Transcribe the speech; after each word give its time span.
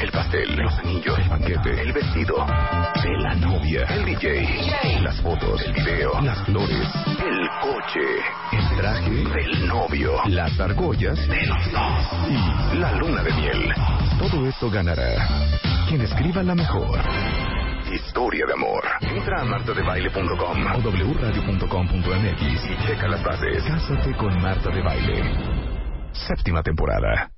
El 0.00 0.10
pastel, 0.10 0.56
los 0.56 0.72
anillos, 0.78 1.18
el 1.18 1.28
banquete, 1.28 1.82
el 1.82 1.92
vestido, 1.92 2.44
de 3.02 3.18
la 3.18 3.34
novia, 3.36 3.84
el 3.86 4.04
DJ, 4.04 5.00
las 5.02 5.20
fotos, 5.20 5.60
el 5.62 5.72
video, 5.72 6.20
las 6.20 6.44
flores, 6.44 6.88
el 7.20 7.48
coche, 7.60 8.00
el 8.52 8.76
traje 8.76 9.10
del 9.10 9.68
novio, 9.68 10.14
las 10.26 10.58
argollas 10.58 11.16
de 11.28 11.46
los 11.46 11.72
dos 11.72 12.06
y 12.28 12.76
la 12.78 12.92
luna 12.92 13.22
de 13.22 13.32
miel. 13.32 13.72
Todo 14.18 14.46
esto 14.46 14.70
ganará 14.70 15.28
quien 15.88 16.00
escriba 16.00 16.42
la 16.42 16.54
mejor 16.54 17.00
historia 17.92 18.46
de 18.46 18.52
amor. 18.54 18.82
Entra 19.02 19.42
a 19.42 19.44
martadebaile.com 19.44 20.66
o 20.66 20.90
wradio.com.mx 21.14 22.42
y 22.42 22.86
checa 22.86 23.08
las 23.08 23.22
bases. 23.22 23.62
Cásate 23.64 24.16
con 24.16 24.40
Marta 24.40 24.70
de 24.70 24.82
Baile. 24.82 25.51
Séptima 26.12 26.62
temporada. 26.62 27.30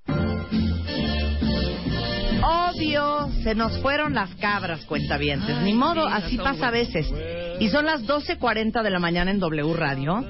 Obvio, 2.43 3.31
se 3.43 3.55
nos 3.55 3.81
fueron 3.81 4.15
las 4.15 4.35
cabras, 4.37 4.85
cuentavientes. 4.85 5.57
Ni 5.63 5.73
modo, 5.73 6.07
así 6.07 6.37
pasa 6.37 6.69
a 6.69 6.71
veces. 6.71 7.11
Y 7.61 7.69
son 7.71 7.87
las 7.87 8.03
12.40 8.03 8.83
de 8.83 8.91
la 8.91 8.99
mañana 8.99 9.31
en 9.31 9.39
W 9.39 9.75
Radio. 9.75 10.25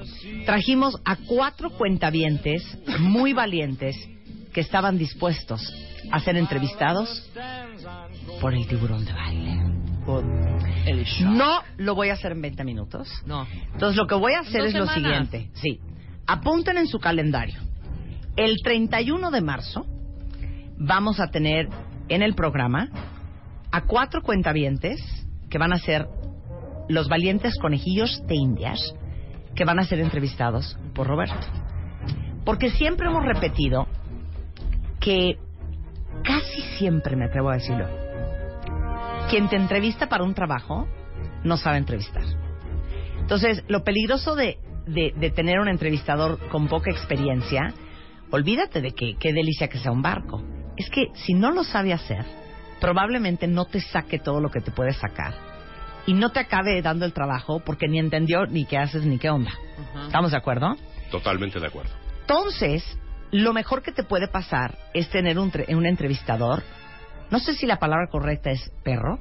Trajimos 0.45 0.95
a 1.03 1.17
cuatro 1.27 1.71
cuentavientes 1.71 2.63
muy 2.99 3.33
valientes 3.33 3.95
que 4.53 4.61
estaban 4.61 4.97
dispuestos 4.97 5.61
a 6.11 6.19
ser 6.19 6.37
entrevistados 6.37 7.29
por 8.39 8.53
el 8.53 8.65
tiburón 8.67 9.05
de 9.05 9.11
baile. 9.11 9.75
No 11.21 11.61
lo 11.77 11.95
voy 11.95 12.09
a 12.09 12.13
hacer 12.13 12.31
en 12.31 12.41
20 12.41 12.63
minutos. 12.63 13.09
No. 13.25 13.47
Entonces 13.73 13.97
lo 13.97 14.07
que 14.07 14.15
voy 14.15 14.33
a 14.33 14.41
hacer 14.41 14.65
es 14.65 14.73
lo 14.75 14.87
siguiente. 14.87 15.49
Sí. 15.55 15.79
Apunten 16.27 16.77
en 16.77 16.87
su 16.87 16.99
calendario. 16.99 17.59
El 18.35 18.57
31 18.61 19.31
de 19.31 19.41
marzo 19.41 19.85
vamos 20.77 21.21
a 21.21 21.27
tener 21.27 21.69
en 22.09 22.21
el 22.21 22.35
programa 22.35 22.89
a 23.71 23.85
cuatro 23.85 24.21
cuentavientes 24.21 24.99
que 25.49 25.57
van 25.57 25.71
a 25.71 25.79
ser 25.79 26.07
los 26.89 27.07
valientes 27.07 27.57
conejillos 27.59 28.21
de 28.27 28.35
Indias 28.35 28.93
que 29.55 29.63
van 29.63 29.79
a 29.79 29.85
ser 29.85 30.01
entrevistados 30.01 30.77
por 30.93 31.07
Roberto. 31.07 31.47
Porque 32.43 32.71
siempre 32.71 33.07
hemos 33.07 33.23
repetido 33.23 33.87
que 34.99 35.37
casi 36.23 36.61
siempre, 36.77 37.15
me 37.15 37.25
atrevo 37.25 37.51
a 37.51 37.53
decirlo, 37.53 37.87
quien 39.29 39.47
te 39.47 39.55
entrevista 39.55 40.09
para 40.09 40.25
un 40.25 40.33
trabajo 40.33 40.87
no 41.45 41.55
sabe 41.55 41.77
entrevistar. 41.77 42.25
Entonces, 43.21 43.63
lo 43.69 43.85
peligroso 43.85 44.35
de, 44.35 44.57
de, 44.87 45.13
de 45.15 45.31
tener 45.31 45.59
un 45.59 45.69
entrevistador 45.69 46.37
con 46.49 46.67
poca 46.67 46.91
experiencia, 46.91 47.73
olvídate 48.31 48.81
de 48.81 48.91
que 48.91 49.15
qué 49.19 49.33
delicia 49.33 49.67
que 49.67 49.79
sea 49.79 49.91
un 49.91 50.01
barco. 50.01 50.43
Es 50.77 50.89
que 50.89 51.07
si 51.13 51.33
no 51.33 51.51
lo 51.51 51.63
sabe 51.63 51.93
hacer, 51.93 52.25
probablemente 52.81 53.47
no 53.47 53.65
te 53.65 53.79
saque 53.81 54.19
todo 54.19 54.41
lo 54.41 54.49
que 54.51 54.61
te 54.61 54.71
puede 54.71 54.93
sacar. 54.93 55.33
Y 56.05 56.13
no 56.13 56.31
te 56.31 56.39
acabe 56.39 56.81
dando 56.81 57.05
el 57.05 57.13
trabajo 57.13 57.59
porque 57.65 57.87
ni 57.87 57.97
entendió 57.99 58.45
ni 58.45 58.65
qué 58.65 58.77
haces 58.77 59.03
ni 59.05 59.17
qué 59.17 59.29
onda. 59.29 59.51
¿Estamos 60.05 60.31
de 60.31 60.37
acuerdo? 60.37 60.75
Totalmente 61.09 61.59
de 61.59 61.67
acuerdo. 61.67 61.91
Entonces, 62.21 62.83
lo 63.31 63.53
mejor 63.53 63.81
que 63.81 63.91
te 63.91 64.03
puede 64.03 64.27
pasar 64.27 64.77
es 64.93 65.09
tener 65.09 65.39
un, 65.39 65.51
tre- 65.51 65.73
un 65.75 65.85
entrevistador, 65.85 66.63
no 67.31 67.39
sé 67.39 67.53
si 67.55 67.65
la 67.65 67.79
palabra 67.79 68.07
correcta 68.11 68.51
es 68.51 68.71
perro, 68.83 69.19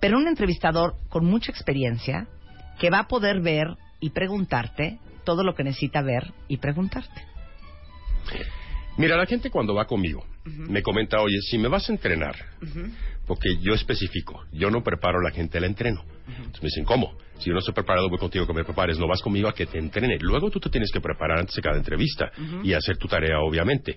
pero 0.00 0.16
un 0.18 0.26
entrevistador 0.26 0.96
con 1.08 1.24
mucha 1.24 1.52
experiencia 1.52 2.26
que 2.80 2.90
va 2.90 3.00
a 3.00 3.08
poder 3.08 3.40
ver 3.40 3.76
y 4.00 4.10
preguntarte 4.10 4.98
todo 5.24 5.42
lo 5.44 5.54
que 5.54 5.64
necesita 5.64 6.02
ver 6.02 6.32
y 6.48 6.56
preguntarte. 6.58 7.22
Mira, 8.96 9.16
la 9.16 9.26
gente 9.26 9.50
cuando 9.50 9.74
va 9.74 9.86
conmigo 9.86 10.24
me 10.44 10.82
comenta, 10.82 11.20
oye, 11.20 11.40
si 11.42 11.58
me 11.58 11.68
vas 11.68 11.88
a 11.88 11.92
entrenar, 11.92 12.34
porque 13.26 13.48
yo 13.60 13.74
especifico, 13.74 14.44
yo 14.52 14.70
no 14.70 14.82
preparo 14.82 15.20
a 15.20 15.22
la 15.22 15.30
gente, 15.30 15.60
la 15.60 15.66
entreno. 15.66 16.02
Entonces 16.26 16.62
me 16.62 16.66
dicen, 16.66 16.84
¿cómo? 16.84 17.16
Si 17.38 17.46
yo 17.46 17.52
no 17.52 17.60
estoy 17.60 17.74
preparado, 17.74 18.08
voy 18.08 18.18
contigo 18.18 18.46
que 18.46 18.52
me 18.52 18.64
prepares, 18.64 18.98
no 18.98 19.06
vas 19.06 19.22
conmigo 19.22 19.48
a 19.48 19.54
que 19.54 19.66
te 19.66 19.78
entrene. 19.78 20.18
Luego 20.20 20.50
tú 20.50 20.58
te 20.58 20.70
tienes 20.70 20.90
que 20.90 21.00
preparar 21.00 21.38
antes 21.38 21.54
de 21.54 21.62
cada 21.62 21.76
entrevista 21.76 22.32
y 22.64 22.72
hacer 22.72 22.96
tu 22.96 23.06
tarea, 23.06 23.38
obviamente. 23.40 23.96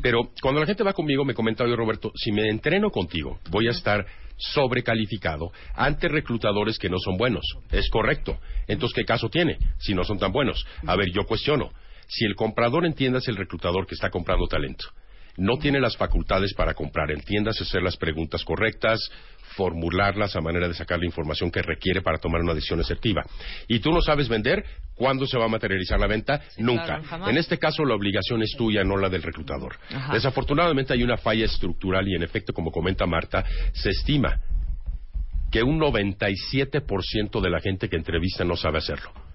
Pero 0.00 0.30
cuando 0.40 0.60
la 0.60 0.66
gente 0.66 0.82
va 0.82 0.92
conmigo, 0.92 1.24
me 1.24 1.34
comenta, 1.34 1.64
oye, 1.64 1.76
Roberto, 1.76 2.10
si 2.14 2.32
me 2.32 2.48
entreno 2.48 2.90
contigo, 2.90 3.40
voy 3.50 3.68
a 3.68 3.72
estar 3.72 4.06
sobrecalificado 4.38 5.50
ante 5.74 6.08
reclutadores 6.08 6.78
que 6.78 6.88
no 6.88 6.98
son 6.98 7.16
buenos. 7.16 7.44
Es 7.70 7.90
correcto. 7.90 8.38
Entonces, 8.66 8.94
¿qué 8.94 9.04
caso 9.04 9.28
tiene 9.28 9.58
si 9.78 9.94
no 9.94 10.04
son 10.04 10.18
tan 10.18 10.32
buenos? 10.32 10.64
A 10.86 10.96
ver, 10.96 11.10
yo 11.10 11.24
cuestiono. 11.24 11.70
Si 12.08 12.24
el 12.24 12.34
comprador 12.34 12.86
entiendas 12.86 13.28
el 13.28 13.36
reclutador 13.36 13.86
que 13.86 13.94
está 13.94 14.10
comprando 14.10 14.46
talento, 14.46 14.86
no 15.36 15.56
tiene 15.56 15.78
las 15.78 15.96
facultades 15.96 16.52
para 16.52 16.74
comprar, 16.74 17.12
entiendas 17.12 17.60
hacer 17.60 17.82
las 17.82 17.96
preguntas 17.96 18.44
correctas, 18.44 18.98
formularlas 19.54 20.34
a 20.34 20.40
manera 20.40 20.66
de 20.66 20.74
sacar 20.74 20.98
la 20.98 21.06
información 21.06 21.50
que 21.50 21.62
requiere 21.62 22.02
para 22.02 22.18
tomar 22.18 22.40
una 22.40 22.54
decisión 22.54 22.80
asertiva. 22.80 23.24
Y 23.68 23.78
tú 23.78 23.92
no 23.92 24.00
sabes 24.00 24.28
vender, 24.28 24.64
¿cuándo 24.94 25.26
se 25.26 25.38
va 25.38 25.44
a 25.44 25.48
materializar 25.48 25.98
la 26.00 26.08
venta? 26.08 26.40
Nunca. 26.58 27.00
claro, 27.00 27.28
en 27.28 27.38
este 27.38 27.58
caso 27.58 27.84
la 27.84 27.94
obligación 27.94 28.42
es 28.42 28.54
tuya, 28.56 28.82
no 28.82 28.96
la 28.96 29.08
del 29.08 29.22
reclutador. 29.22 29.76
Ajá. 29.90 30.12
Desafortunadamente 30.12 30.92
hay 30.92 31.04
una 31.04 31.16
falla 31.16 31.44
estructural 31.44 32.06
y 32.08 32.16
en 32.16 32.24
efecto, 32.24 32.52
como 32.52 32.72
comenta 32.72 33.06
Marta, 33.06 33.44
se 33.72 33.90
estima 33.90 34.40
que 35.52 35.62
un 35.62 35.78
97% 35.80 37.40
de 37.40 37.50
la 37.50 37.60
gente 37.60 37.88
que 37.88 37.96
entrevista 37.96 38.44
no 38.44 38.56
sabe 38.56 38.78
hacerlo. 38.78 39.27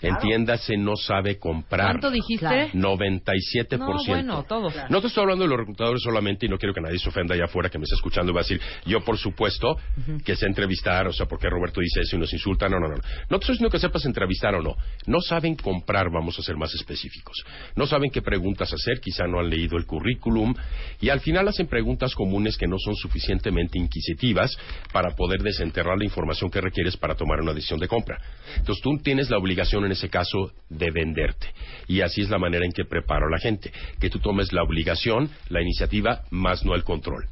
Entiéndase, 0.00 0.76
no 0.76 0.96
sabe 0.96 1.38
comprar. 1.38 1.92
¿Cuánto 1.92 2.10
dijiste? 2.10 2.46
Claro. 2.46 2.70
97%. 2.72 3.78
No, 3.78 3.94
bueno, 4.06 4.44
todos. 4.44 4.74
No 4.88 5.00
te 5.00 5.08
estoy 5.08 5.22
hablando 5.22 5.44
de 5.44 5.50
los 5.50 5.58
reclutadores 5.58 6.02
solamente 6.02 6.46
y 6.46 6.48
no 6.48 6.58
quiero 6.58 6.72
que 6.72 6.80
nadie 6.80 6.98
se 6.98 7.08
ofenda 7.08 7.34
allá 7.34 7.44
afuera 7.44 7.68
que 7.68 7.78
me 7.78 7.84
está 7.84 7.96
escuchando 7.96 8.32
y 8.32 8.34
va 8.34 8.40
a 8.40 8.44
decir, 8.44 8.60
yo 8.86 9.00
por 9.00 9.18
supuesto 9.18 9.76
que 10.24 10.34
sé 10.36 10.46
entrevistar, 10.46 11.06
o 11.06 11.12
sea, 11.12 11.26
porque 11.26 11.48
Roberto 11.50 11.80
dice 11.80 12.00
eso 12.00 12.16
y 12.16 12.18
nos 12.18 12.32
insulta. 12.32 12.68
No, 12.68 12.80
no, 12.80 12.88
no. 12.88 12.94
No 12.94 13.38
te 13.38 13.44
estoy 13.44 13.54
diciendo 13.54 13.70
que 13.70 13.78
sepas 13.78 14.04
entrevistar 14.06 14.54
o 14.54 14.62
no. 14.62 14.76
No 15.06 15.20
saben 15.20 15.56
comprar, 15.56 16.10
vamos 16.10 16.38
a 16.38 16.42
ser 16.42 16.56
más 16.56 16.74
específicos. 16.74 17.36
No 17.76 17.86
saben 17.86 18.10
qué 18.10 18.22
preguntas 18.22 18.72
hacer, 18.72 19.00
quizá 19.00 19.26
no 19.26 19.40
han 19.40 19.50
leído 19.50 19.76
el 19.76 19.84
currículum 19.84 20.54
y 21.00 21.10
al 21.10 21.20
final 21.20 21.48
hacen 21.48 21.66
preguntas 21.66 22.14
comunes 22.14 22.56
que 22.56 22.66
no 22.66 22.76
son 22.78 22.94
suficientemente 22.94 23.78
inquisitivas 23.78 24.56
para 24.92 25.14
poder 25.14 25.42
desenterrar 25.42 25.98
la 25.98 26.04
información 26.04 26.50
que 26.50 26.60
requieres 26.60 26.96
para 26.96 27.14
tomar 27.14 27.40
una 27.40 27.52
decisión 27.52 27.78
de 27.78 27.88
compra. 27.88 28.18
Entonces 28.56 28.82
tú 28.82 28.96
tienes 29.02 29.28
la 29.28 29.36
obligación 29.36 29.49
en 29.54 29.92
ese 29.92 30.08
caso 30.08 30.52
de 30.68 30.90
venderte. 30.90 31.48
Y 31.88 32.00
así 32.00 32.20
es 32.22 32.30
la 32.30 32.38
manera 32.38 32.64
en 32.64 32.72
que 32.72 32.84
preparo 32.84 33.26
a 33.26 33.30
la 33.30 33.38
gente. 33.38 33.72
Que 34.00 34.10
tú 34.10 34.18
tomes 34.18 34.52
la 34.52 34.62
obligación, 34.62 35.30
la 35.48 35.60
iniciativa, 35.62 36.22
más 36.30 36.64
no 36.64 36.74
el 36.74 36.84
control. 36.84 37.26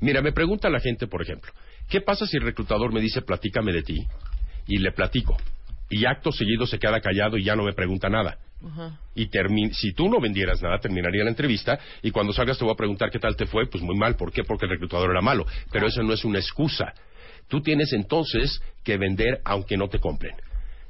Mira, 0.00 0.20
me 0.22 0.32
pregunta 0.32 0.68
la 0.70 0.80
gente, 0.80 1.06
por 1.06 1.22
ejemplo, 1.22 1.52
¿qué 1.88 2.00
pasa 2.00 2.26
si 2.26 2.36
el 2.36 2.42
reclutador 2.42 2.92
me 2.92 3.00
dice 3.00 3.22
platícame 3.22 3.72
de 3.72 3.82
ti? 3.82 4.06
Y 4.66 4.78
le 4.78 4.92
platico. 4.92 5.36
Y 5.90 6.06
acto 6.06 6.32
seguido 6.32 6.66
se 6.66 6.78
queda 6.78 7.00
callado 7.00 7.36
y 7.36 7.44
ya 7.44 7.54
no 7.56 7.64
me 7.64 7.72
pregunta 7.74 8.08
nada. 8.08 8.38
Y 9.16 9.26
termi- 9.28 9.72
si 9.72 9.92
tú 9.92 10.08
no 10.08 10.20
vendieras 10.20 10.62
nada, 10.62 10.78
terminaría 10.78 11.24
la 11.24 11.30
entrevista 11.30 11.78
y 12.00 12.10
cuando 12.12 12.32
salgas 12.32 12.56
te 12.58 12.64
voy 12.64 12.72
a 12.72 12.76
preguntar 12.76 13.10
qué 13.10 13.18
tal 13.18 13.34
te 13.36 13.44
fue, 13.46 13.66
pues 13.68 13.82
muy 13.82 13.96
mal, 13.96 14.14
¿por 14.16 14.32
qué? 14.32 14.44
Porque 14.44 14.66
el 14.66 14.70
reclutador 14.70 15.10
era 15.10 15.20
malo. 15.20 15.44
Pero 15.72 15.88
eso 15.88 16.02
no 16.02 16.12
es 16.12 16.24
una 16.24 16.38
excusa. 16.38 16.94
Tú 17.48 17.60
tienes 17.60 17.92
entonces 17.92 18.62
que 18.84 18.96
vender 18.96 19.40
aunque 19.44 19.76
no 19.76 19.88
te 19.88 19.98
compren. 19.98 20.34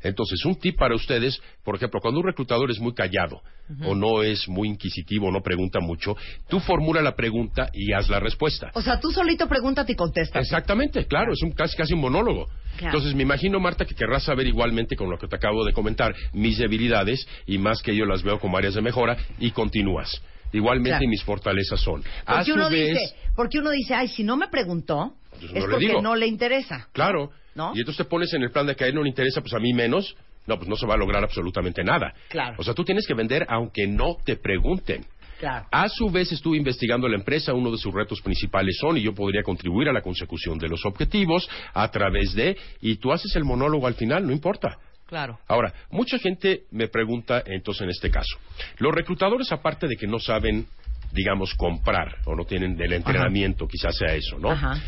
Entonces, 0.03 0.45
un 0.45 0.57
tip 0.57 0.77
para 0.79 0.95
ustedes, 0.95 1.41
por 1.65 1.77
ejemplo, 1.77 2.01
cuando 2.01 2.21
un 2.21 2.27
reclutador 2.27 2.71
es 2.71 2.79
muy 2.81 2.95
callado 2.95 3.43
o 3.87 3.95
no 3.95 4.23
es 4.23 4.49
muy 4.49 4.69
inquisitivo, 4.69 5.31
no 5.31 5.41
pregunta 5.41 5.81
mucho, 5.81 6.17
tú 6.49 6.61
formula 6.61 7.01
la 7.01 7.15
pregunta 7.15 7.71
y 7.73 7.93
haz 7.93 8.09
la 8.09 8.21
respuesta. 8.21 8.71
O 8.75 8.83
sea, 8.83 9.01
tú 9.01 9.11
solito 9.13 9.49
pregúntate 9.49 9.93
y 9.93 9.97
contestas. 9.97 10.43
Exactamente, 10.43 11.07
claro, 11.07 11.33
es 11.33 11.43
un, 11.43 11.53
casi, 11.53 11.77
casi 11.77 11.95
un 11.95 12.01
monólogo. 12.01 12.47
Claro. 12.77 12.97
Entonces 12.99 13.15
me 13.15 13.23
imagino, 13.23 13.61
Marta, 13.61 13.85
que 13.85 13.95
querrás 13.95 14.25
saber 14.25 14.47
igualmente 14.47 14.97
con 14.97 15.09
lo 15.11 15.19
que 15.19 15.27
te 15.29 15.37
acabo 15.37 15.65
de 15.65 15.73
comentar 15.73 16.15
mis 16.33 16.59
debilidades 16.59 17.27
y 17.47 17.59
más 17.59 17.81
que 17.83 17.95
yo 17.97 18.05
las 18.05 18.23
veo 18.23 18.39
como 18.39 18.59
áreas 18.59 18.75
de 18.75 18.83
mejora 18.83 19.17
y 19.39 19.51
continúas. 19.53 20.23
Igualmente 20.53 20.99
Claro. 20.99 21.09
mis 21.09 21.23
fortalezas 21.25 21.81
son. 21.81 22.03
Porque 22.27 22.53
uno, 22.53 22.69
vez, 22.69 22.89
dice, 22.91 23.15
porque 23.35 23.59
uno 23.59 23.71
dice, 23.71 23.95
ay, 23.95 24.09
si 24.09 24.23
no 24.23 24.37
me 24.37 24.49
preguntó, 24.49 25.15
Pues 25.31 25.45
es 25.55 25.65
no 25.65 25.71
porque 25.71 26.03
no 26.03 26.15
le 26.15 26.27
interesa. 26.27 26.89
claro, 26.93 27.31
¿No? 27.55 27.73
y 27.75 27.81
entonces 27.81 27.99
te 27.99 28.11
pones 28.11 28.33
en 28.33 28.43
el 28.43 28.51
plan 28.51 28.67
de 28.67 28.75
que 28.75 28.85
a 28.85 28.87
él 28.87 28.95
no 28.95 29.03
le 29.03 29.09
interesa, 29.09 29.41
pues 29.41 29.53
a 29.53 29.59
mí 29.59 29.73
menos, 29.75 30.17
no, 30.47 30.57
pues 30.57 30.69
no 30.69 30.77
se 30.77 30.87
va 30.87 30.95
a 30.95 30.97
lograr 30.97 31.23
absolutamente 31.23 31.85
nada. 31.85 32.15
Claro. 32.29 32.57
O 32.59 32.65
sea, 32.65 32.75
tú 32.75 32.85
tienes 32.85 33.07
que 33.07 33.15
vender 33.15 33.47
aunque 33.49 33.87
no 33.87 34.17
te 34.25 34.37
pregunten. 34.37 35.05
Claro. 35.39 35.67
A 35.73 35.89
su 35.89 36.09
vez 36.09 36.31
estuve 36.31 36.57
investigando 36.57 37.09
la 37.09 37.17
empresa, 37.17 37.53
uno 37.53 37.73
de 37.73 37.79
sus 37.79 37.93
retos 37.93 38.21
principales 38.21 38.77
son, 38.81 38.97
y 38.97 39.03
yo 39.03 39.13
podría 39.13 39.43
contribuir 39.43 39.89
a 39.89 39.93
la 39.93 40.01
consecución 40.01 40.57
de 40.57 40.69
los 40.69 40.85
objetivos 40.85 41.49
a 41.75 41.91
través 41.91 42.33
de, 42.35 42.57
y 42.81 42.97
tú 42.97 43.13
haces 43.13 43.35
el 43.35 43.45
monólogo 43.45 43.89
al 43.89 43.95
final, 43.95 44.25
no 44.25 44.33
importa. 44.33 44.79
Claro. 45.07 45.39
Ahora, 45.49 45.75
mucha 45.91 46.19
gente 46.19 46.63
me 46.71 46.89
pregunta, 46.89 47.43
entonces 47.45 47.83
en 47.83 47.91
este 47.91 48.11
caso, 48.11 48.39
los 48.79 48.95
reclutadores 48.95 49.51
aparte 49.53 49.89
de 49.89 49.97
que 49.97 50.07
no 50.07 50.19
saben, 50.19 50.67
digamos, 51.13 51.55
comprar 51.55 52.19
o 52.25 52.37
no 52.37 52.45
tienen 52.45 52.77
del 52.77 52.93
entrenamiento, 52.93 53.67
quizás 53.67 53.97
sea 53.97 54.15
eso, 54.15 54.39
¿no? 54.39 54.53
Ajá. 54.53 54.81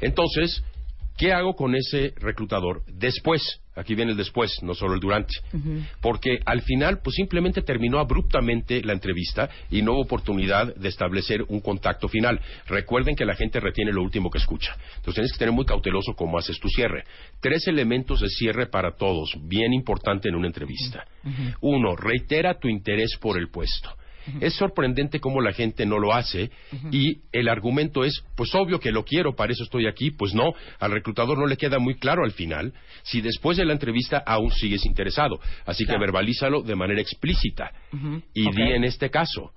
Entonces, 0.00 0.62
¿qué 1.16 1.32
hago 1.32 1.54
con 1.54 1.74
ese 1.74 2.14
reclutador 2.16 2.82
después? 2.86 3.60
Aquí 3.76 3.94
viene 3.96 4.12
el 4.12 4.16
después, 4.16 4.62
no 4.62 4.74
solo 4.74 4.94
el 4.94 5.00
durante. 5.00 5.34
Porque 6.00 6.38
al 6.44 6.62
final, 6.62 7.00
pues 7.02 7.16
simplemente 7.16 7.62
terminó 7.62 7.98
abruptamente 7.98 8.82
la 8.82 8.92
entrevista 8.92 9.50
y 9.70 9.82
no 9.82 9.94
hubo 9.94 10.02
oportunidad 10.02 10.74
de 10.76 10.88
establecer 10.88 11.42
un 11.48 11.60
contacto 11.60 12.08
final. 12.08 12.40
Recuerden 12.66 13.16
que 13.16 13.24
la 13.24 13.34
gente 13.34 13.58
retiene 13.58 13.92
lo 13.92 14.02
último 14.02 14.30
que 14.30 14.38
escucha. 14.38 14.76
Entonces 14.96 15.14
tienes 15.14 15.32
que 15.32 15.38
tener 15.38 15.52
muy 15.52 15.64
cauteloso 15.64 16.14
cómo 16.14 16.38
haces 16.38 16.60
tu 16.60 16.68
cierre. 16.68 17.04
Tres 17.40 17.66
elementos 17.66 18.20
de 18.20 18.28
cierre 18.28 18.66
para 18.66 18.92
todos, 18.96 19.34
bien 19.42 19.72
importante 19.72 20.28
en 20.28 20.36
una 20.36 20.46
entrevista. 20.46 21.04
Uno, 21.60 21.96
reitera 21.96 22.58
tu 22.58 22.68
interés 22.68 23.16
por 23.20 23.38
el 23.38 23.48
puesto. 23.48 23.90
Es 24.40 24.54
sorprendente 24.54 25.20
cómo 25.20 25.40
la 25.40 25.52
gente 25.52 25.86
no 25.86 25.98
lo 25.98 26.12
hace 26.12 26.50
y 26.90 27.18
el 27.32 27.48
argumento 27.48 28.04
es, 28.04 28.24
pues 28.36 28.54
obvio 28.54 28.80
que 28.80 28.92
lo 28.92 29.04
quiero, 29.04 29.34
para 29.34 29.52
eso 29.52 29.64
estoy 29.64 29.86
aquí. 29.86 30.10
Pues 30.10 30.34
no, 30.34 30.52
al 30.78 30.92
reclutador 30.92 31.38
no 31.38 31.46
le 31.46 31.56
queda 31.56 31.78
muy 31.78 31.96
claro 31.96 32.24
al 32.24 32.32
final 32.32 32.72
si 33.02 33.20
después 33.20 33.56
de 33.56 33.64
la 33.64 33.72
entrevista 33.72 34.22
aún 34.26 34.50
sigues 34.50 34.84
interesado. 34.86 35.40
Así 35.66 35.84
que 35.86 35.98
verbalízalo 35.98 36.62
de 36.62 36.74
manera 36.74 37.00
explícita 37.00 37.72
y 38.32 38.50
di 38.50 38.72
en 38.72 38.84
este 38.84 39.10
caso. 39.10 39.52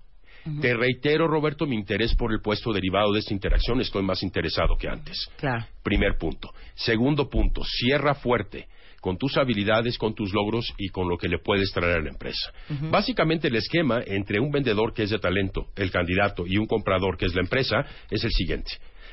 Te 0.62 0.74
reitero, 0.74 1.28
Roberto, 1.28 1.66
mi 1.66 1.76
interés 1.76 2.16
por 2.16 2.32
el 2.32 2.40
puesto 2.40 2.72
derivado 2.72 3.12
de 3.12 3.20
esta 3.20 3.34
interacción. 3.34 3.82
Estoy 3.82 4.04
más 4.04 4.24
interesado 4.24 4.78
que 4.78 4.88
antes. 4.88 5.30
Claro. 5.38 5.66
Primer 5.84 6.18
punto. 6.18 6.54
Segundo 6.74 7.30
punto, 7.30 7.64
cierra 7.66 8.16
fuerte 8.16 8.68
con 9.08 9.18
tus 9.18 9.38
habilidades, 9.38 9.98
con 9.98 10.14
tus 10.14 10.34
logros 10.34 10.74
y 10.78 10.90
con 10.90 11.08
lo 11.08 11.18
que 11.18 11.30
le 11.30 11.40
puedes 11.40 11.72
traer 11.72 12.00
a 12.00 12.02
la 12.02 12.10
empresa. 12.10 12.52
Básicamente 12.92 13.48
el 13.48 13.56
esquema 13.56 14.02
entre 14.06 14.38
un 14.38 14.52
vendedor 14.52 14.94
que 14.94 15.04
es 15.04 15.12
de 15.12 15.18
talento, 15.18 15.68
el 15.78 15.92
candidato, 15.92 16.46
y 16.46 16.58
un 16.58 16.66
comprador 16.66 17.16
que 17.16 17.26
es 17.26 17.34
la 17.34 17.40
empresa 17.40 17.86
es 18.12 18.26
el 18.26 18.32
siguiente. 18.32 18.70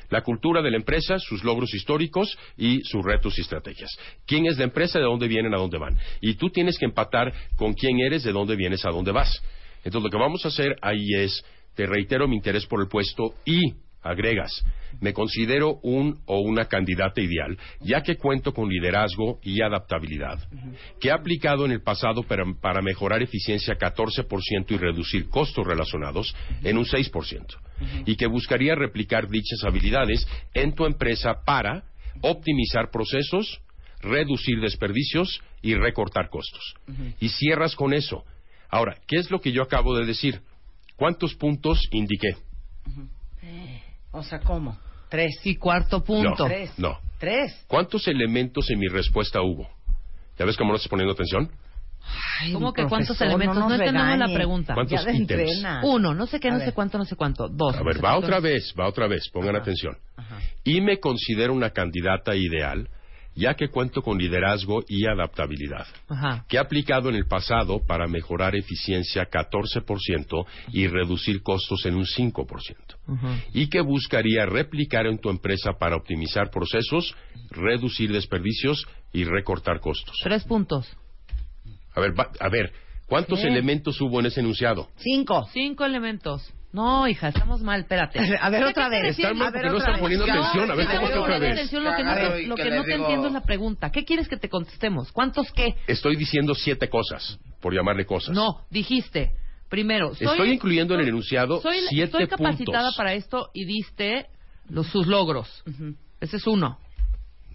La 0.09 0.21
cultura 0.21 0.61
de 0.61 0.69
la 0.69 0.75
empresa, 0.75 1.17
sus 1.17 1.45
logros 1.45 1.73
históricos 1.73 2.37
y 2.57 2.81
sus 2.83 3.05
retos 3.05 3.37
y 3.37 3.41
estrategias. 3.41 3.89
¿Quién 4.27 4.47
es 4.47 4.57
la 4.57 4.65
empresa? 4.65 4.99
¿De 4.99 5.05
dónde 5.05 5.29
vienen? 5.29 5.53
¿A 5.53 5.59
dónde 5.59 5.77
van? 5.77 5.97
Y 6.19 6.33
tú 6.33 6.49
tienes 6.49 6.77
que 6.77 6.83
empatar 6.83 7.31
con 7.55 7.73
quién 7.73 8.01
eres, 8.01 8.25
de 8.25 8.33
dónde 8.33 8.57
vienes, 8.57 8.83
a 8.83 8.89
dónde 8.89 9.13
vas. 9.13 9.41
Entonces 9.85 10.03
lo 10.03 10.09
que 10.09 10.21
vamos 10.21 10.43
a 10.43 10.49
hacer 10.49 10.75
ahí 10.81 11.07
es, 11.15 11.41
te 11.73 11.85
reitero 11.85 12.27
mi 12.27 12.35
interés 12.35 12.65
por 12.65 12.81
el 12.81 12.89
puesto 12.89 13.33
y 13.45 13.61
agregas, 14.01 14.51
me 14.99 15.13
considero 15.13 15.79
un 15.83 16.19
o 16.25 16.39
una 16.39 16.65
candidata 16.65 17.21
ideal, 17.21 17.57
ya 17.81 18.01
que 18.01 18.17
cuento 18.17 18.53
con 18.53 18.69
liderazgo 18.69 19.39
y 19.43 19.61
adaptabilidad, 19.61 20.39
que 20.99 21.09
he 21.09 21.11
aplicado 21.11 21.65
en 21.65 21.71
el 21.71 21.81
pasado 21.81 22.23
para, 22.23 22.43
para 22.61 22.81
mejorar 22.81 23.21
eficiencia 23.21 23.77
14% 23.77 24.71
y 24.71 24.77
reducir 24.77 25.29
costos 25.29 25.65
relacionados 25.65 26.35
en 26.63 26.77
un 26.77 26.85
6%, 26.85 27.45
y 28.05 28.15
que 28.15 28.27
buscaría 28.27 28.75
replicar 28.75 29.27
dichas 29.27 29.63
habilidades 29.63 30.27
en 30.53 30.73
tu 30.73 30.85
empresa 30.85 31.43
para 31.45 31.83
optimizar 32.21 32.89
procesos, 32.91 33.61
reducir 34.01 34.59
desperdicios 34.61 35.41
y 35.61 35.75
recortar 35.75 36.29
costos. 36.29 36.75
Y 37.19 37.29
cierras 37.29 37.75
con 37.75 37.93
eso. 37.93 38.23
Ahora, 38.69 38.97
¿qué 39.07 39.17
es 39.17 39.31
lo 39.31 39.39
que 39.39 39.51
yo 39.51 39.63
acabo 39.63 39.95
de 39.97 40.05
decir? 40.05 40.41
¿Cuántos 40.95 41.35
puntos 41.35 41.79
indiqué? 41.91 42.35
O 44.15 44.23
sea, 44.23 44.39
¿cómo? 44.39 44.77
Tres. 45.09 45.39
Y 45.43 45.55
cuarto 45.55 46.03
punto. 46.03 46.29
No, 46.43 46.45
Tres. 46.45 46.71
no. 46.77 46.97
Tres. 47.19 47.65
¿Cuántos 47.67 48.07
elementos 48.07 48.69
en 48.69 48.79
mi 48.79 48.87
respuesta 48.87 49.41
hubo? 49.41 49.69
¿Ya 50.37 50.45
ves 50.45 50.57
cómo 50.57 50.71
no 50.71 50.77
estás 50.77 50.89
poniendo 50.89 51.13
atención? 51.13 51.49
Ay, 52.39 52.53
¿Cómo 52.53 52.71
que 52.71 52.85
cuántos 52.85 53.19
elementos? 53.21 53.57
No, 53.57 53.69
nos 53.69 53.79
entendemos 53.79 54.17
la 54.17 54.33
pregunta. 54.33 54.73
¿Cuántos 54.73 55.05
ítems? 55.13 55.65
Uno, 55.83 56.13
no 56.13 56.27
sé 56.27 56.39
qué, 56.39 56.51
no 56.51 56.59
sé 56.59 56.71
cuánto, 56.71 56.97
no 56.97 57.05
sé 57.05 57.15
cuánto. 57.15 57.47
Dos. 57.49 57.75
A 57.75 57.79
no 57.79 57.85
ver, 57.85 57.95
sé 57.95 58.01
va 58.01 58.17
otra 58.17 58.39
vez, 58.39 58.73
va 58.79 58.87
otra 58.87 59.07
vez, 59.07 59.29
pongan 59.31 59.55
atención. 59.55 59.97
Y 60.63 60.81
me 60.81 60.99
considero 60.99 61.53
una 61.53 61.71
candidata 61.71 62.35
ideal, 62.35 62.89
ya 63.35 63.53
que 63.55 63.67
cuento 63.67 64.01
con 64.01 64.17
liderazgo 64.17 64.83
y 64.87 65.05
adaptabilidad, 65.05 65.85
Ajá. 66.07 66.45
que 66.47 66.55
he 66.57 66.59
aplicado 66.59 67.09
en 67.09 67.15
el 67.15 67.27
pasado 67.27 67.81
para 67.85 68.07
mejorar 68.07 68.55
eficiencia 68.55 69.29
14% 69.29 70.45
y 70.71 70.87
reducir 70.87 71.41
costos 71.43 71.85
en 71.85 71.95
un 71.95 72.05
5%, 72.05 72.75
Ujú. 73.07 73.27
y 73.53 73.67
que 73.67 73.81
buscaría 73.81 74.45
replicar 74.45 75.05
en 75.05 75.17
tu 75.19 75.29
empresa 75.29 75.73
para 75.79 75.95
optimizar 75.97 76.49
procesos, 76.49 77.13
reducir 77.51 78.11
desperdicios 78.11 78.85
y 79.13 79.23
recortar 79.25 79.79
costos. 79.79 80.15
Tres 80.23 80.43
puntos. 80.45 80.87
A 81.93 81.99
ver, 82.01 82.17
va- 82.19 82.31
a 82.39 82.49
ver, 82.49 82.71
¿cuántos 83.07 83.39
¿Qué? 83.39 83.47
elementos 83.47 83.99
hubo 84.01 84.19
en 84.19 84.25
ese 84.27 84.39
enunciado? 84.41 84.89
Cinco. 84.97 85.47
Cinco 85.53 85.85
elementos. 85.85 86.53
No, 86.75 87.07
hija, 87.07 87.29
estamos 87.29 87.61
mal, 87.61 87.79
espérate. 87.79 88.19
A 88.41 88.49
ver, 88.49 88.63
¿Qué 88.63 88.69
otra 88.69 88.89
vez. 88.89 89.17
Están 89.17 89.37
mal 89.37 89.53
porque 89.53 89.69
no 89.69 89.77
están 89.77 89.97
poniendo 89.97 90.25
atención. 90.25 90.69
A 90.69 90.75
ver, 90.75 90.87
¿cómo 90.87 91.23
otra 91.23 91.39
vez? 91.39 91.53
atención, 91.53 91.83
lo 91.85 91.95
que 91.95 92.03
no, 92.03 92.13
lo 92.49 92.55
que 92.57 92.69
no 92.69 92.83
te 92.83 92.93
entiendo 92.95 93.27
es 93.27 93.33
la 93.33 93.43
pregunta. 93.43 93.91
¿Qué 93.91 94.03
quieres 94.03 94.27
que 94.27 94.35
te 94.35 94.49
contestemos? 94.49 95.09
¿Cuántos 95.13 95.49
qué? 95.53 95.75
Estoy 95.87 96.17
diciendo 96.17 96.53
siete 96.53 96.89
cosas, 96.89 97.39
por 97.61 97.73
llamarle 97.73 98.05
cosas. 98.05 98.35
No, 98.35 98.65
dijiste. 98.69 99.31
Primero, 99.69 100.13
soy, 100.15 100.27
Estoy 100.27 100.51
incluyendo 100.51 100.93
en 100.95 100.99
el 101.01 101.07
enunciado 101.07 101.61
soy, 101.61 101.77
siete 101.89 102.03
estoy 102.03 102.27
capacitada 102.27 102.81
puntos. 102.89 102.97
para 102.97 103.13
esto 103.13 103.49
y 103.53 103.65
diste 103.65 104.27
los, 104.69 104.85
sus 104.87 105.07
logros. 105.07 105.63
Ese 106.19 106.37
es 106.37 106.45
uno. 106.45 106.77